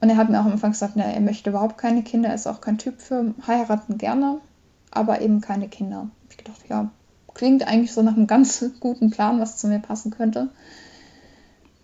Und 0.02 0.10
er 0.10 0.18
hat 0.18 0.30
mir 0.30 0.40
auch 0.40 0.46
am 0.46 0.54
Anfang 0.54 0.72
gesagt, 0.72 0.94
na, 0.96 1.04
er 1.04 1.22
möchte 1.22 1.50
überhaupt 1.50 1.78
keine 1.78 2.04
Kinder, 2.04 2.30
er 2.30 2.36
ist 2.36 2.48
auch 2.48 2.62
kein 2.62 2.78
Typ 2.78 3.02
für 3.02 3.34
heiraten 3.48 3.98
gerne 3.98 4.42
aber 4.94 5.22
eben 5.22 5.42
keine 5.42 5.68
Kinder. 5.68 6.08
Ich 6.30 6.38
gedacht, 6.38 6.62
ja, 6.70 6.90
klingt 7.34 7.68
eigentlich 7.68 7.94
so 7.94 8.02
nach 8.02 8.16
einem 8.16 8.28
ganz 8.28 8.64
guten 8.80 9.10
Plan, 9.10 9.40
was 9.40 9.58
zu 9.58 9.68
mir 9.68 9.80
passen 9.80 10.12
könnte. 10.12 10.50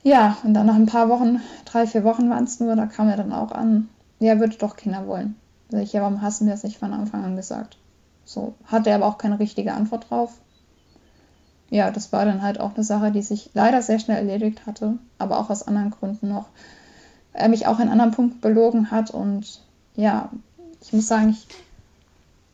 Ja, 0.03 0.37
und 0.43 0.53
dann 0.53 0.67
nach 0.67 0.75
ein 0.75 0.85
paar 0.85 1.09
Wochen, 1.09 1.41
drei, 1.65 1.85
vier 1.85 2.03
Wochen 2.03 2.29
waren 2.29 2.45
es 2.45 2.59
nur, 2.59 2.75
da 2.75 2.85
kam 2.85 3.09
er 3.09 3.17
dann 3.17 3.33
auch 3.33 3.51
an, 3.51 3.89
ja, 4.19 4.33
er 4.33 4.39
würde 4.39 4.55
doch 4.57 4.77
Kinder 4.77 5.07
wollen. 5.07 5.35
Ich, 5.71 5.93
ja, 5.93 6.01
warum 6.01 6.21
hast 6.21 6.39
du 6.39 6.45
mir 6.45 6.51
das 6.51 6.63
nicht 6.63 6.77
von 6.77 6.93
Anfang 6.93 7.23
an 7.23 7.35
gesagt? 7.35 7.77
So, 8.23 8.53
hatte 8.65 8.89
er 8.89 8.95
aber 8.95 9.07
auch 9.07 9.17
keine 9.17 9.39
richtige 9.39 9.73
Antwort 9.73 10.09
drauf. 10.09 10.39
Ja, 11.69 11.91
das 11.91 12.11
war 12.11 12.25
dann 12.25 12.41
halt 12.41 12.59
auch 12.59 12.73
eine 12.75 12.83
Sache, 12.83 13.11
die 13.11 13.21
sich 13.21 13.51
leider 13.53 13.81
sehr 13.81 13.99
schnell 13.99 14.17
erledigt 14.17 14.65
hatte, 14.65 14.97
aber 15.17 15.39
auch 15.39 15.49
aus 15.49 15.67
anderen 15.67 15.91
Gründen 15.91 16.29
noch. 16.29 16.47
Er 17.33 17.47
mich 17.47 17.67
auch 17.67 17.79
in 17.79 17.89
anderen 17.89 18.11
Punkten 18.11 18.41
belogen 18.41 18.91
hat 18.91 19.11
und 19.11 19.61
ja, 19.95 20.29
ich 20.81 20.93
muss 20.93 21.07
sagen, 21.07 21.29
ich 21.29 21.47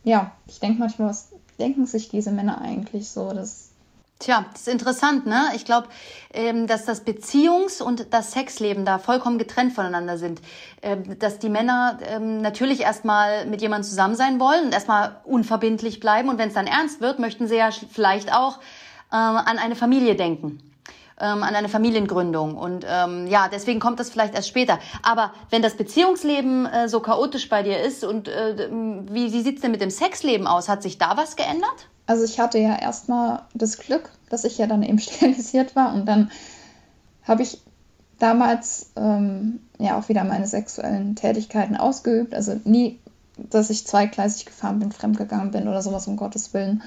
ja, 0.06 0.32
ich 0.48 0.60
denke 0.60 0.80
manchmal, 0.80 1.10
was 1.10 1.30
denken 1.60 1.86
sich 1.86 2.10
diese 2.10 2.32
Männer 2.32 2.62
eigentlich 2.62 3.10
so? 3.10 3.34
Das 3.34 3.72
Tja, 4.18 4.46
das 4.54 4.62
ist 4.62 4.68
interessant, 4.70 5.26
ne? 5.26 5.50
Ich 5.56 5.66
glaube, 5.66 5.90
ähm, 6.34 6.68
dass 6.68 6.86
das 6.86 7.06
Beziehungs- 7.06 7.82
und 7.82 8.14
das 8.14 8.32
Sexleben 8.32 8.86
da 8.86 8.98
vollkommen 8.98 9.38
getrennt 9.38 9.74
voneinander 9.74 10.18
sind. 10.18 10.40
Ähm, 10.82 11.20
dass 11.20 11.38
die 11.40 11.50
Männer 11.50 12.00
ähm, 12.08 12.42
natürlich 12.42 12.82
erstmal 12.82 13.46
mit 13.46 13.62
jemandem 13.62 13.90
zusammen 13.90 14.16
sein 14.16 14.40
wollen 14.40 14.68
und 14.68 14.74
erstmal 14.74 15.18
unverbindlich 15.26 16.00
bleiben. 16.00 16.30
Und 16.30 16.38
wenn 16.38 16.48
es 16.48 16.54
dann 16.54 16.66
ernst 16.66 17.02
wird, 17.02 17.20
möchten 17.20 17.50
sie 17.50 17.58
ja 17.58 17.72
vielleicht 17.72 18.32
auch 18.34 18.60
an 19.18 19.58
eine 19.58 19.76
Familie 19.76 20.16
denken 20.16 20.60
ähm, 21.20 21.44
an 21.44 21.56
eine 21.56 21.70
Familiengründung. 21.70 22.58
Und 22.58 22.86
ähm, 22.88 23.28
ja, 23.28 23.48
deswegen 23.52 23.80
kommt 23.80 24.00
das 24.00 24.10
vielleicht 24.10 24.36
erst 24.36 24.48
später. 24.48 24.80
Aber 25.04 25.32
wenn 25.50 25.62
das 25.62 25.76
Beziehungsleben 25.76 26.66
äh, 26.66 26.90
so 26.90 27.00
chaotisch 27.00 27.50
bei 27.50 27.64
dir 27.64 27.80
ist 27.82 28.04
und 28.04 28.28
äh, 28.28 28.70
wie, 29.10 29.32
wie 29.32 29.42
sieht 29.42 29.58
es 29.58 29.62
denn 29.62 29.72
mit 29.72 29.82
dem 29.82 29.90
Sexleben 29.90 30.48
aus? 30.48 30.70
Hat 30.70 30.84
sich 30.84 30.98
da 30.98 31.18
was 31.18 31.36
geändert? 31.36 31.88
Also 32.08 32.24
ich 32.24 32.40
hatte 32.40 32.60
ja 32.60 32.78
erstmal 32.78 33.44
das 33.54 33.78
Glück, 33.78 34.10
dass 34.30 34.44
ich 34.44 34.58
ja 34.58 34.68
dann 34.68 34.84
eben 34.84 35.00
sterilisiert 35.00 35.76
war 35.76 35.94
und 35.94 36.06
dann 36.06 36.32
habe 37.24 37.42
ich 37.42 37.62
damals 38.20 38.92
ähm, 38.96 39.60
ja 39.80 39.98
auch 39.98 40.10
wieder 40.10 40.24
meine 40.24 40.48
sexuellen 40.48 41.16
Tätigkeiten 41.16 41.76
ausgeübt. 41.76 42.34
Also 42.34 42.60
nie, 42.64 43.00
dass 43.38 43.70
ich 43.70 43.88
zweigleisig 43.88 44.46
gefahren 44.46 44.80
bin, 44.80 44.92
fremdgegangen 44.92 45.52
bin 45.52 45.68
oder 45.68 45.82
sowas, 45.82 46.08
um 46.08 46.16
Gottes 46.16 46.54
Willen. 46.54 46.84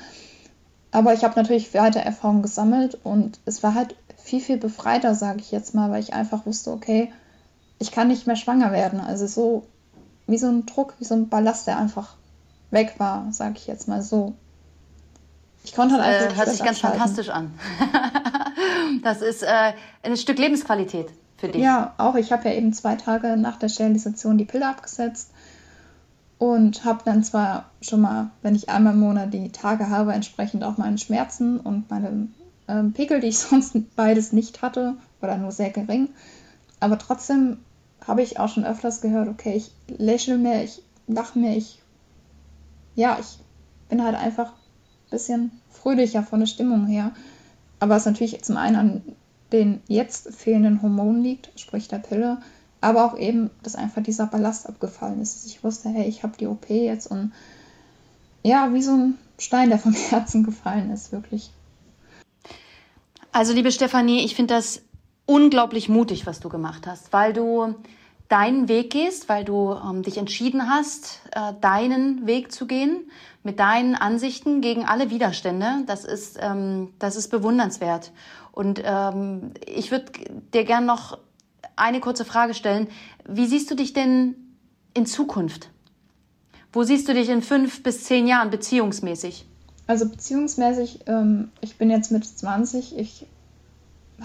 Aber 0.90 1.12
ich 1.12 1.24
habe 1.24 1.38
natürlich 1.38 1.72
weiter 1.74 2.00
Erfahrungen 2.00 2.42
gesammelt 2.42 2.98
und 3.04 3.40
es 3.44 3.62
war 3.62 3.74
halt 3.74 3.94
viel, 4.16 4.40
viel 4.40 4.56
befreiter, 4.56 5.14
sage 5.14 5.40
ich 5.40 5.50
jetzt 5.52 5.74
mal, 5.74 5.90
weil 5.90 6.02
ich 6.02 6.14
einfach 6.14 6.46
wusste, 6.46 6.72
okay, 6.72 7.12
ich 7.78 7.92
kann 7.92 8.08
nicht 8.08 8.26
mehr 8.26 8.36
schwanger 8.36 8.72
werden. 8.72 9.00
Also 9.00 9.26
so 9.26 9.66
wie 10.26 10.38
so 10.38 10.48
ein 10.48 10.66
Druck, 10.66 10.94
wie 10.98 11.04
so 11.04 11.14
ein 11.14 11.28
Ballast, 11.28 11.66
der 11.66 11.78
einfach 11.78 12.14
weg 12.70 12.94
war, 12.98 13.32
sage 13.32 13.54
ich 13.56 13.66
jetzt 13.66 13.88
mal 13.88 14.02
so. 14.02 14.34
Ich 15.64 15.74
konnte 15.74 15.94
halt 15.94 16.04
einfach. 16.04 16.32
Äh, 16.32 16.36
hört 16.36 16.48
sich 16.48 16.58
ganz 16.58 16.78
abschalten. 16.78 16.98
fantastisch 17.00 17.28
an. 17.28 17.58
das 19.02 19.22
ist 19.22 19.42
äh, 19.42 19.72
ein 20.02 20.16
Stück 20.16 20.38
Lebensqualität 20.38 21.08
für 21.36 21.48
dich. 21.48 21.62
Ja, 21.62 21.94
auch. 21.98 22.14
Ich 22.14 22.32
habe 22.32 22.48
ja 22.48 22.54
eben 22.54 22.72
zwei 22.72 22.96
Tage 22.96 23.36
nach 23.36 23.56
der 23.56 23.68
Sterilisation 23.68 24.38
die 24.38 24.44
Pille 24.44 24.66
abgesetzt 24.66 25.30
und 26.38 26.84
habe 26.84 27.00
dann 27.04 27.24
zwar 27.24 27.70
schon 27.80 28.00
mal, 28.00 28.30
wenn 28.42 28.54
ich 28.54 28.68
einmal 28.68 28.94
im 28.94 29.00
Monat 29.00 29.34
die 29.34 29.50
Tage 29.50 29.90
habe, 29.90 30.12
entsprechend 30.12 30.64
auch 30.64 30.78
meine 30.78 30.98
Schmerzen 30.98 31.58
und 31.58 31.90
meine 31.90 32.28
ähm, 32.68 32.92
Pickel, 32.92 33.20
die 33.20 33.28
ich 33.28 33.38
sonst 33.38 33.76
beides 33.96 34.32
nicht 34.32 34.62
hatte 34.62 34.94
oder 35.20 35.36
nur 35.36 35.52
sehr 35.52 35.70
gering. 35.70 36.08
Aber 36.80 36.98
trotzdem 36.98 37.58
habe 38.06 38.22
ich 38.22 38.38
auch 38.38 38.48
schon 38.48 38.64
öfters 38.64 39.00
gehört, 39.00 39.28
okay, 39.28 39.54
ich 39.54 39.72
lächle 39.88 40.38
mehr, 40.38 40.62
ich 40.62 40.82
lache 41.08 41.38
mehr, 41.38 41.56
ich 41.56 41.82
ja, 42.94 43.16
ich 43.20 43.38
bin 43.88 44.02
halt 44.02 44.16
einfach 44.16 44.48
ein 44.48 45.10
bisschen 45.10 45.52
fröhlicher 45.70 46.22
von 46.22 46.40
der 46.40 46.46
Stimmung 46.46 46.86
her. 46.86 47.12
Aber 47.80 47.96
es 47.96 48.06
natürlich 48.06 48.42
zum 48.42 48.56
einen 48.56 48.76
an 48.76 49.02
den 49.52 49.80
jetzt 49.86 50.34
fehlenden 50.34 50.82
Hormonen 50.82 51.22
liegt, 51.22 51.50
sprich 51.58 51.88
der 51.88 51.98
Pille, 51.98 52.38
aber 52.80 53.04
auch 53.04 53.18
eben, 53.18 53.50
dass 53.62 53.74
einfach 53.74 54.02
dieser 54.02 54.26
Ballast 54.26 54.68
abgefallen 54.68 55.20
ist. 55.20 55.46
Ich 55.46 55.64
wusste, 55.64 55.88
hey, 55.88 56.08
ich 56.08 56.22
habe 56.22 56.36
die 56.38 56.46
OP 56.46 56.68
jetzt 56.70 57.06
und 57.10 57.32
ja, 58.42 58.72
wie 58.72 58.82
so 58.82 58.92
ein 58.92 59.18
Stein, 59.38 59.68
der 59.68 59.78
vom 59.78 59.92
Herzen 60.10 60.44
gefallen 60.44 60.90
ist, 60.90 61.12
wirklich. 61.12 61.50
Also, 63.32 63.52
liebe 63.52 63.72
Stefanie, 63.72 64.24
ich 64.24 64.34
finde 64.34 64.54
das 64.54 64.82
unglaublich 65.26 65.88
mutig, 65.88 66.26
was 66.26 66.40
du 66.40 66.48
gemacht 66.48 66.86
hast, 66.86 67.12
weil 67.12 67.32
du 67.32 67.74
deinen 68.28 68.68
Weg 68.68 68.90
gehst, 68.90 69.28
weil 69.28 69.44
du 69.44 69.72
ähm, 69.72 70.02
dich 70.02 70.18
entschieden 70.18 70.68
hast, 70.68 71.20
äh, 71.32 71.52
deinen 71.60 72.26
Weg 72.26 72.52
zu 72.52 72.66
gehen 72.66 73.10
mit 73.42 73.58
deinen 73.58 73.94
Ansichten 73.94 74.60
gegen 74.60 74.84
alle 74.84 75.10
Widerstände. 75.10 75.84
Das 75.86 76.04
ist, 76.04 76.38
ähm, 76.40 76.92
das 76.98 77.16
ist 77.16 77.28
bewundernswert. 77.28 78.12
Und 78.52 78.82
ähm, 78.84 79.52
ich 79.66 79.90
würde 79.90 80.12
dir 80.52 80.64
gern 80.64 80.84
noch 80.84 81.18
eine 81.78 82.00
kurze 82.00 82.24
Frage 82.24 82.54
stellen. 82.54 82.88
Wie 83.26 83.46
siehst 83.46 83.70
du 83.70 83.74
dich 83.74 83.92
denn 83.92 84.34
in 84.94 85.06
Zukunft? 85.06 85.70
Wo 86.72 86.82
siehst 86.82 87.08
du 87.08 87.14
dich 87.14 87.28
in 87.28 87.42
fünf 87.42 87.82
bis 87.82 88.04
zehn 88.04 88.26
Jahren 88.26 88.50
beziehungsmäßig? 88.50 89.46
Also 89.86 90.08
beziehungsmäßig, 90.08 91.00
ähm, 91.06 91.50
ich 91.60 91.78
bin 91.78 91.90
jetzt 91.90 92.12
mit 92.12 92.26
20. 92.26 92.98
Ich 92.98 93.26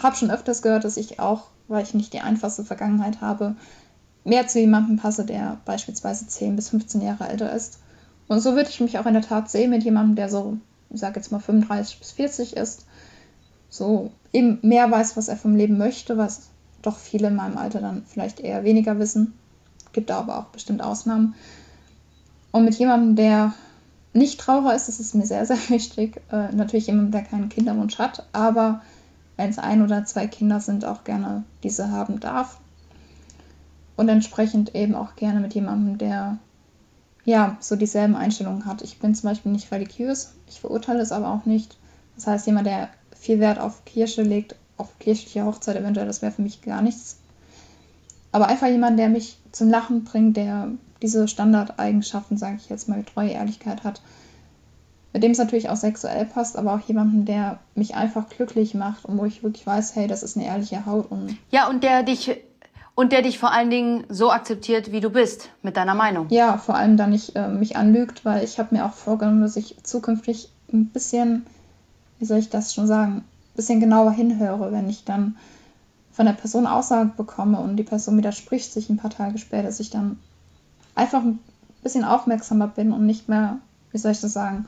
habe 0.02 0.16
schon 0.16 0.32
öfters 0.32 0.62
gehört, 0.62 0.84
dass 0.84 0.98
ich 0.98 1.20
auch, 1.20 1.48
weil 1.68 1.84
ich 1.84 1.94
nicht 1.94 2.14
die 2.14 2.20
einfachste 2.20 2.66
Vergangenheit 2.66 3.22
habe, 3.22 3.56
mehr 4.26 4.48
zu 4.48 4.60
jemandem 4.60 4.98
passe, 4.98 5.26
der 5.26 5.62
beispielsweise 5.66 6.28
10 6.28 6.56
bis 6.56 6.70
15 6.70 7.02
Jahre 7.02 7.30
älter 7.30 7.54
ist. 7.54 7.80
Und 8.28 8.40
so 8.40 8.56
würde 8.56 8.70
ich 8.70 8.80
mich 8.80 8.98
auch 9.00 9.06
in 9.06 9.14
der 9.14 9.22
Tat 9.22 9.50
sehen 9.50 9.70
mit 9.70 9.84
jemandem, 9.84 10.16
der 10.16 10.30
so, 10.30 10.58
ich 10.90 11.00
sage 11.00 11.20
jetzt 11.20 11.32
mal 11.32 11.40
35 11.40 12.00
bis 12.00 12.12
40 12.12 12.58
ist, 12.58 12.86
so 13.70 14.12
eben 14.32 14.60
mehr 14.62 14.90
weiß, 14.90 15.18
was 15.18 15.28
er 15.28 15.38
vom 15.38 15.56
Leben 15.56 15.78
möchte, 15.78 16.18
was 16.18 16.50
doch 16.86 16.98
viele 16.98 17.30
in 17.30 17.36
meinem 17.36 17.58
Alter 17.58 17.82
dann 17.82 18.04
vielleicht 18.06 18.40
eher 18.40 18.64
weniger 18.64 19.00
wissen. 19.00 19.34
Gibt 19.92 20.10
da 20.10 20.20
aber 20.20 20.38
auch 20.38 20.46
bestimmt 20.46 20.82
Ausnahmen. 20.84 21.36
Und 22.52 22.66
mit 22.66 22.76
jemandem, 22.76 23.16
der 23.16 23.54
nicht 24.14 24.40
Trauer 24.40 24.74
ist, 24.74 24.88
das 24.88 25.00
ist 25.00 25.16
mir 25.16 25.26
sehr, 25.26 25.46
sehr 25.48 25.58
wichtig. 25.70 26.22
Äh, 26.32 26.54
natürlich 26.54 26.88
jemand, 26.88 27.14
der 27.14 27.24
keinen 27.24 27.50
Kinderwunsch 27.50 27.98
hat, 27.98 28.28
aber 28.32 28.82
wenn 29.38 29.50
es 29.50 29.58
ein 29.58 29.82
oder 29.82 30.06
zwei 30.06 30.28
Kinder 30.28 30.60
sind, 30.60 30.86
auch 30.86 31.04
gerne 31.04 31.44
diese 31.64 31.92
haben 31.92 32.20
darf. 32.20 32.60
Und 33.96 34.10
entsprechend 34.10 34.76
eben 34.76 34.96
auch 34.96 35.16
gerne 35.16 35.40
mit 35.40 35.54
jemandem, 35.54 35.98
der 35.98 36.38
ja 37.26 37.58
so 37.60 37.76
dieselben 37.76 38.16
Einstellungen 38.16 38.66
hat. 38.66 38.82
Ich 38.82 39.00
bin 39.00 39.16
zum 39.16 39.30
Beispiel 39.30 39.52
nicht 39.52 39.72
religiös, 39.72 40.34
ich 40.48 40.60
verurteile 40.60 41.02
es 41.02 41.12
aber 41.12 41.30
auch 41.30 41.46
nicht. 41.46 41.78
Das 42.16 42.28
heißt, 42.28 42.46
jemand, 42.48 42.68
der 42.68 42.90
viel 43.16 43.40
Wert 43.40 43.60
auf 43.60 43.86
Kirche 43.86 44.24
legt, 44.24 44.56
auf 44.78 44.98
kirchliche 45.00 45.46
Hochzeit 45.46 45.76
eventuell, 45.76 46.08
das 46.08 46.22
wäre 46.22 46.32
für 46.32 46.42
mich 46.42 46.62
gar 46.62 46.82
nichts. 46.82 47.18
Aber 48.32 48.48
einfach 48.48 48.68
jemand, 48.68 48.98
der 48.98 49.10
mich 49.10 49.38
zum 49.52 49.70
Lachen 49.70 50.04
bringt, 50.04 50.38
der 50.38 50.70
diese 51.02 51.28
Standardeigenschaften, 51.28 52.38
sage 52.38 52.58
ich 52.58 52.70
jetzt 52.70 52.90
mal, 52.90 53.04
Treue, 53.04 53.32
Ehrlichkeit 53.32 53.84
hat, 53.84 54.02
mit 55.12 55.22
dem 55.22 55.32
es 55.32 55.38
natürlich 55.38 55.70
auch 55.70 55.76
sexuell 55.76 56.26
passt, 56.26 56.58
aber 56.58 56.74
auch 56.74 56.80
jemanden, 56.80 57.26
der 57.26 57.60
mich 57.76 57.94
einfach 57.94 58.30
glücklich 58.30 58.74
macht 58.74 59.06
und 59.06 59.18
wo 59.18 59.26
ich 59.26 59.44
wirklich 59.44 59.68
weiß, 59.68 59.96
hey, 59.96 60.08
das 60.08 60.24
ist 60.24 60.36
eine 60.36 60.48
ehrliche 60.48 60.86
Haut. 60.88 61.12
Und 61.12 61.38
ja, 61.52 61.70
und 61.70 61.84
der 61.84 62.02
dich 62.02 62.36
und 62.96 63.12
der 63.12 63.22
dich 63.22 63.40
vor 63.40 63.52
allen 63.52 63.70
Dingen 63.70 64.06
so 64.10 64.32
akzeptiert, 64.32 64.92
wie 64.92 65.00
du 65.00 65.10
bist, 65.10 65.50
mit 65.62 65.78
deiner 65.78 65.96
Meinung. 65.96 66.28
Ja, 66.30 66.58
vor 66.58 66.76
allem 66.76 66.98
da 66.98 67.08
nicht 67.08 67.36
äh, 67.36 67.48
mich 67.48 67.76
anlügt, 67.76 68.24
weil 68.26 68.44
ich 68.44 68.60
habe 68.60 68.76
mir 68.76 68.86
auch 68.86 68.94
vorgenommen, 68.94 69.42
dass 69.42 69.56
ich 69.56 69.78
zukünftig 69.84 70.50
ein 70.72 70.88
bisschen, 70.88 71.46
wie 72.20 72.26
soll 72.26 72.38
ich 72.40 72.50
das 72.50 72.74
schon 72.74 72.88
sagen, 72.88 73.24
bisschen 73.56 73.80
genauer 73.80 74.12
hinhöre, 74.12 74.72
wenn 74.72 74.90
ich 74.90 75.04
dann 75.06 75.38
von 76.12 76.26
der 76.26 76.34
Person 76.34 76.68
Aussage 76.68 77.12
bekomme 77.16 77.60
und 77.60 77.78
die 77.78 77.84
Person 77.84 78.18
widerspricht 78.18 78.72
sich 78.72 78.90
ein 78.90 78.98
paar 78.98 79.10
Tage 79.10 79.38
später, 79.38 79.64
dass 79.64 79.80
ich 79.80 79.90
dann 79.90 80.20
einfach 80.96 81.24
ein 81.24 81.40
bisschen 81.82 82.04
aufmerksamer 82.04 82.68
bin 82.68 82.92
und 82.92 83.06
nicht 83.06 83.30
mehr, 83.30 83.58
wie 83.92 83.98
soll 83.98 84.12
ich 84.12 84.22
das 84.22 84.34
sagen, 84.34 84.66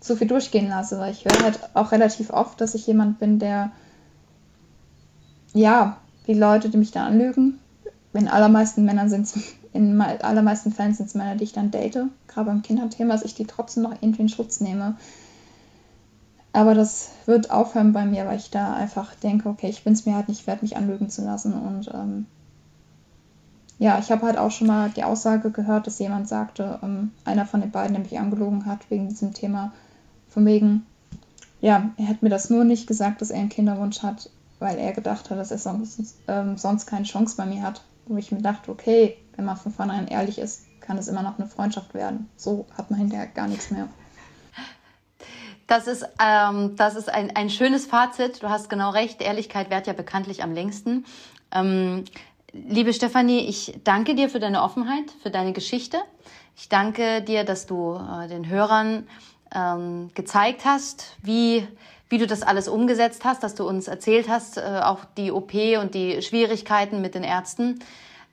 zu 0.00 0.16
viel 0.16 0.26
durchgehen 0.26 0.68
lasse, 0.68 0.98
weil 0.98 1.12
ich 1.12 1.24
höre 1.24 1.42
halt 1.42 1.60
auch 1.74 1.92
relativ 1.92 2.30
oft, 2.30 2.60
dass 2.60 2.74
ich 2.74 2.86
jemand 2.86 3.18
bin, 3.18 3.38
der 3.38 3.72
ja, 5.52 5.98
die 6.26 6.34
Leute, 6.34 6.68
die 6.68 6.78
mich 6.78 6.90
da 6.90 7.06
anlügen, 7.06 7.58
in 8.12 8.28
allermeisten 8.28 8.84
Männern 8.84 9.08
sind 9.08 9.32
in 9.74 10.00
allermeisten 10.00 10.72
Fällen 10.72 10.94
sind 10.94 11.06
es 11.06 11.14
Männer, 11.14 11.34
die 11.34 11.44
ich 11.44 11.52
dann 11.52 11.72
date, 11.72 12.06
gerade 12.28 12.46
beim 12.46 12.62
Kinderthema, 12.62 13.12
dass 13.12 13.24
ich 13.24 13.34
die 13.34 13.44
trotzdem 13.44 13.82
noch 13.82 13.96
irgendwie 14.00 14.22
in 14.22 14.28
Schutz 14.28 14.60
nehme. 14.60 14.96
Aber 16.54 16.74
das 16.74 17.10
wird 17.26 17.50
aufhören 17.50 17.92
bei 17.92 18.06
mir, 18.06 18.26
weil 18.26 18.38
ich 18.38 18.48
da 18.48 18.74
einfach 18.74 19.16
denke, 19.16 19.48
okay, 19.48 19.68
ich 19.68 19.82
bin 19.82 19.92
es 19.92 20.06
mir 20.06 20.14
halt 20.14 20.28
nicht 20.28 20.46
wert, 20.46 20.62
mich 20.62 20.76
anlügen 20.76 21.10
zu 21.10 21.24
lassen. 21.24 21.52
Und 21.52 21.90
ähm, 21.92 22.26
ja, 23.80 23.98
ich 23.98 24.12
habe 24.12 24.24
halt 24.24 24.38
auch 24.38 24.52
schon 24.52 24.68
mal 24.68 24.88
die 24.90 25.02
Aussage 25.02 25.50
gehört, 25.50 25.88
dass 25.88 25.98
jemand 25.98 26.28
sagte, 26.28 26.78
ähm, 26.80 27.10
einer 27.24 27.44
von 27.44 27.60
den 27.60 27.72
beiden, 27.72 27.94
der 27.94 28.04
mich 28.04 28.16
angelogen 28.20 28.66
hat 28.66 28.88
wegen 28.88 29.08
diesem 29.08 29.34
Thema, 29.34 29.72
von 30.28 30.46
wegen, 30.46 30.86
ja, 31.60 31.90
er 31.96 32.06
hat 32.06 32.22
mir 32.22 32.28
das 32.28 32.50
nur 32.50 32.62
nicht 32.62 32.86
gesagt, 32.86 33.20
dass 33.20 33.32
er 33.32 33.40
einen 33.40 33.48
Kinderwunsch 33.48 34.04
hat, 34.04 34.30
weil 34.60 34.78
er 34.78 34.92
gedacht 34.92 35.30
hat, 35.30 35.38
dass 35.38 35.50
er 35.50 35.58
sonst, 35.58 36.14
ähm, 36.28 36.56
sonst 36.56 36.86
keine 36.86 37.04
Chance 37.04 37.34
bei 37.36 37.46
mir 37.46 37.62
hat. 37.62 37.82
Wo 38.06 38.16
ich 38.16 38.30
mir 38.30 38.42
dachte, 38.42 38.70
okay, 38.70 39.16
wenn 39.34 39.44
man 39.44 39.56
von 39.56 39.72
vornherein 39.72 40.06
ehrlich 40.06 40.38
ist, 40.38 40.62
kann 40.80 40.98
es 40.98 41.08
immer 41.08 41.22
noch 41.22 41.36
eine 41.36 41.48
Freundschaft 41.48 41.94
werden. 41.94 42.28
So 42.36 42.66
hat 42.78 42.92
man 42.92 43.00
hinterher 43.00 43.26
gar 43.26 43.48
nichts 43.48 43.72
mehr. 43.72 43.88
Das 45.66 45.86
ist, 45.86 46.06
ähm, 46.22 46.76
das 46.76 46.94
ist 46.94 47.08
ein, 47.08 47.34
ein 47.34 47.48
schönes 47.48 47.86
Fazit. 47.86 48.42
Du 48.42 48.50
hast 48.50 48.68
genau 48.68 48.90
recht. 48.90 49.22
Ehrlichkeit 49.22 49.70
währt 49.70 49.86
ja 49.86 49.92
bekanntlich 49.92 50.42
am 50.42 50.52
längsten. 50.52 51.04
Ähm, 51.52 52.04
liebe 52.52 52.92
Stefanie, 52.92 53.40
ich 53.40 53.78
danke 53.84 54.14
dir 54.14 54.28
für 54.28 54.40
deine 54.40 54.62
Offenheit, 54.62 55.10
für 55.22 55.30
deine 55.30 55.52
Geschichte. 55.52 55.98
Ich 56.56 56.68
danke 56.68 57.22
dir, 57.22 57.44
dass 57.44 57.66
du 57.66 57.94
äh, 57.94 58.28
den 58.28 58.48
Hörern 58.48 59.08
ähm, 59.54 60.10
gezeigt 60.14 60.64
hast, 60.64 61.16
wie, 61.22 61.66
wie 62.08 62.18
du 62.18 62.26
das 62.26 62.42
alles 62.42 62.68
umgesetzt 62.68 63.24
hast, 63.24 63.42
dass 63.42 63.54
du 63.54 63.66
uns 63.66 63.88
erzählt 63.88 64.28
hast, 64.28 64.58
äh, 64.58 64.80
auch 64.82 65.04
die 65.16 65.32
OP 65.32 65.54
und 65.80 65.94
die 65.94 66.20
Schwierigkeiten 66.20 67.00
mit 67.00 67.14
den 67.14 67.24
Ärzten. 67.24 67.80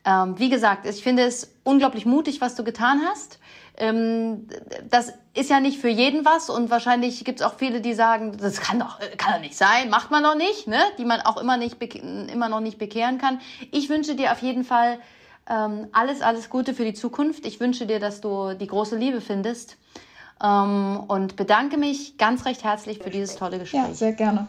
Ähm, 0.04 0.38
wie 0.38 0.48
gesagt, 0.48 0.86
ich 0.86 1.02
finde 1.02 1.24
es 1.24 1.54
unglaublich 1.64 2.06
mutig, 2.06 2.40
was 2.40 2.54
du 2.54 2.64
getan 2.64 3.02
hast. 3.06 3.38
Ähm, 3.76 4.48
das 4.88 5.12
ist 5.34 5.48
ja 5.48 5.60
nicht 5.60 5.80
für 5.80 5.88
jeden 5.88 6.24
was 6.24 6.50
und 6.50 6.70
wahrscheinlich 6.70 7.24
gibt 7.24 7.40
es 7.40 7.46
auch 7.46 7.54
viele, 7.54 7.80
die 7.80 7.94
sagen, 7.94 8.36
das 8.36 8.60
kann 8.60 8.80
doch, 8.80 8.98
kann 9.16 9.34
doch 9.34 9.40
nicht 9.40 9.56
sein, 9.56 9.88
macht 9.88 10.10
man 10.10 10.22
doch 10.22 10.34
nicht, 10.34 10.66
ne? 10.66 10.80
die 10.98 11.04
man 11.04 11.20
auch 11.20 11.38
immer, 11.38 11.56
nicht 11.56 11.82
immer 11.82 12.48
noch 12.48 12.60
nicht 12.60 12.78
bekehren 12.78 13.18
kann. 13.18 13.40
Ich 13.70 13.88
wünsche 13.88 14.14
dir 14.14 14.32
auf 14.32 14.42
jeden 14.42 14.64
Fall 14.64 14.98
ähm, 15.48 15.88
alles, 15.92 16.20
alles 16.20 16.50
Gute 16.50 16.74
für 16.74 16.84
die 16.84 16.94
Zukunft. 16.94 17.46
Ich 17.46 17.60
wünsche 17.60 17.86
dir, 17.86 17.98
dass 17.98 18.20
du 18.20 18.54
die 18.54 18.66
große 18.66 18.96
Liebe 18.96 19.20
findest 19.20 19.78
ähm, 20.42 21.02
und 21.08 21.36
bedanke 21.36 21.78
mich 21.78 22.18
ganz 22.18 22.44
recht 22.44 22.64
herzlich 22.64 22.98
für 22.98 23.10
dieses 23.10 23.36
tolle 23.36 23.58
Gespräch. 23.58 23.80
Ja, 23.80 23.94
sehr 23.94 24.12
gerne. 24.12 24.48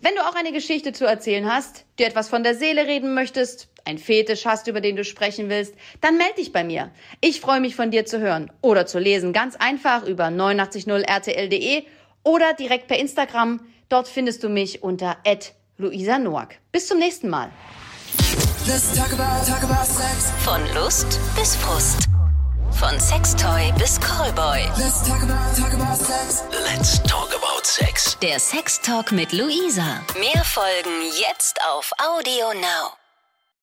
Wenn 0.00 0.14
du 0.14 0.20
auch 0.22 0.34
eine 0.34 0.52
Geschichte 0.52 0.92
zu 0.92 1.04
erzählen 1.04 1.50
hast, 1.50 1.84
dir 1.98 2.06
etwas 2.06 2.28
von 2.28 2.42
der 2.42 2.54
Seele 2.54 2.86
reden 2.86 3.14
möchtest, 3.14 3.68
ein 3.86 3.98
Fetisch 3.98 4.44
hast, 4.46 4.66
über 4.66 4.80
den 4.80 4.96
du 4.96 5.04
sprechen 5.04 5.48
willst, 5.48 5.74
dann 6.00 6.16
melde 6.16 6.36
dich 6.36 6.52
bei 6.52 6.64
mir. 6.64 6.90
Ich 7.20 7.40
freue 7.40 7.60
mich 7.60 7.76
von 7.76 7.90
dir 7.90 8.04
zu 8.06 8.20
hören 8.20 8.50
oder 8.60 8.86
zu 8.86 8.98
lesen, 8.98 9.32
ganz 9.32 9.56
einfach 9.56 10.04
über 10.04 10.26
890rtl.de 10.26 11.84
oder 12.22 12.54
direkt 12.54 12.88
per 12.88 12.98
Instagram. 12.98 13.60
Dort 13.88 14.08
findest 14.08 14.42
du 14.42 14.48
mich 14.48 14.82
unter 14.82 15.16
Luisa 15.78 16.18
Noack. 16.18 16.58
Bis 16.72 16.88
zum 16.88 16.98
nächsten 16.98 17.28
Mal. 17.28 17.50
Talk 18.66 19.12
about, 19.12 19.46
talk 19.46 19.62
about 19.62 19.86
Von 20.42 20.60
Lust 20.74 21.20
bis 21.36 21.54
Frust. 21.54 22.08
Von 22.72 22.98
Sextoy 22.98 23.72
bis 23.78 23.98
Callboy. 24.00 24.60
Let's 24.76 25.06
talk 25.06 25.22
about, 25.22 25.56
talk 25.56 25.72
about 25.72 25.96
sex. 25.96 26.42
Let's 26.50 27.00
talk 27.04 27.32
about 27.34 27.64
sex. 27.64 28.18
Der 28.20 28.40
Sex 28.40 28.80
Talk 28.80 29.12
mit 29.12 29.32
Luisa. 29.32 30.02
Mehr 30.18 30.44
Folgen 30.44 31.02
jetzt 31.18 31.58
auf 31.70 31.92
Audio 31.98 32.52
Now. 32.54 33.05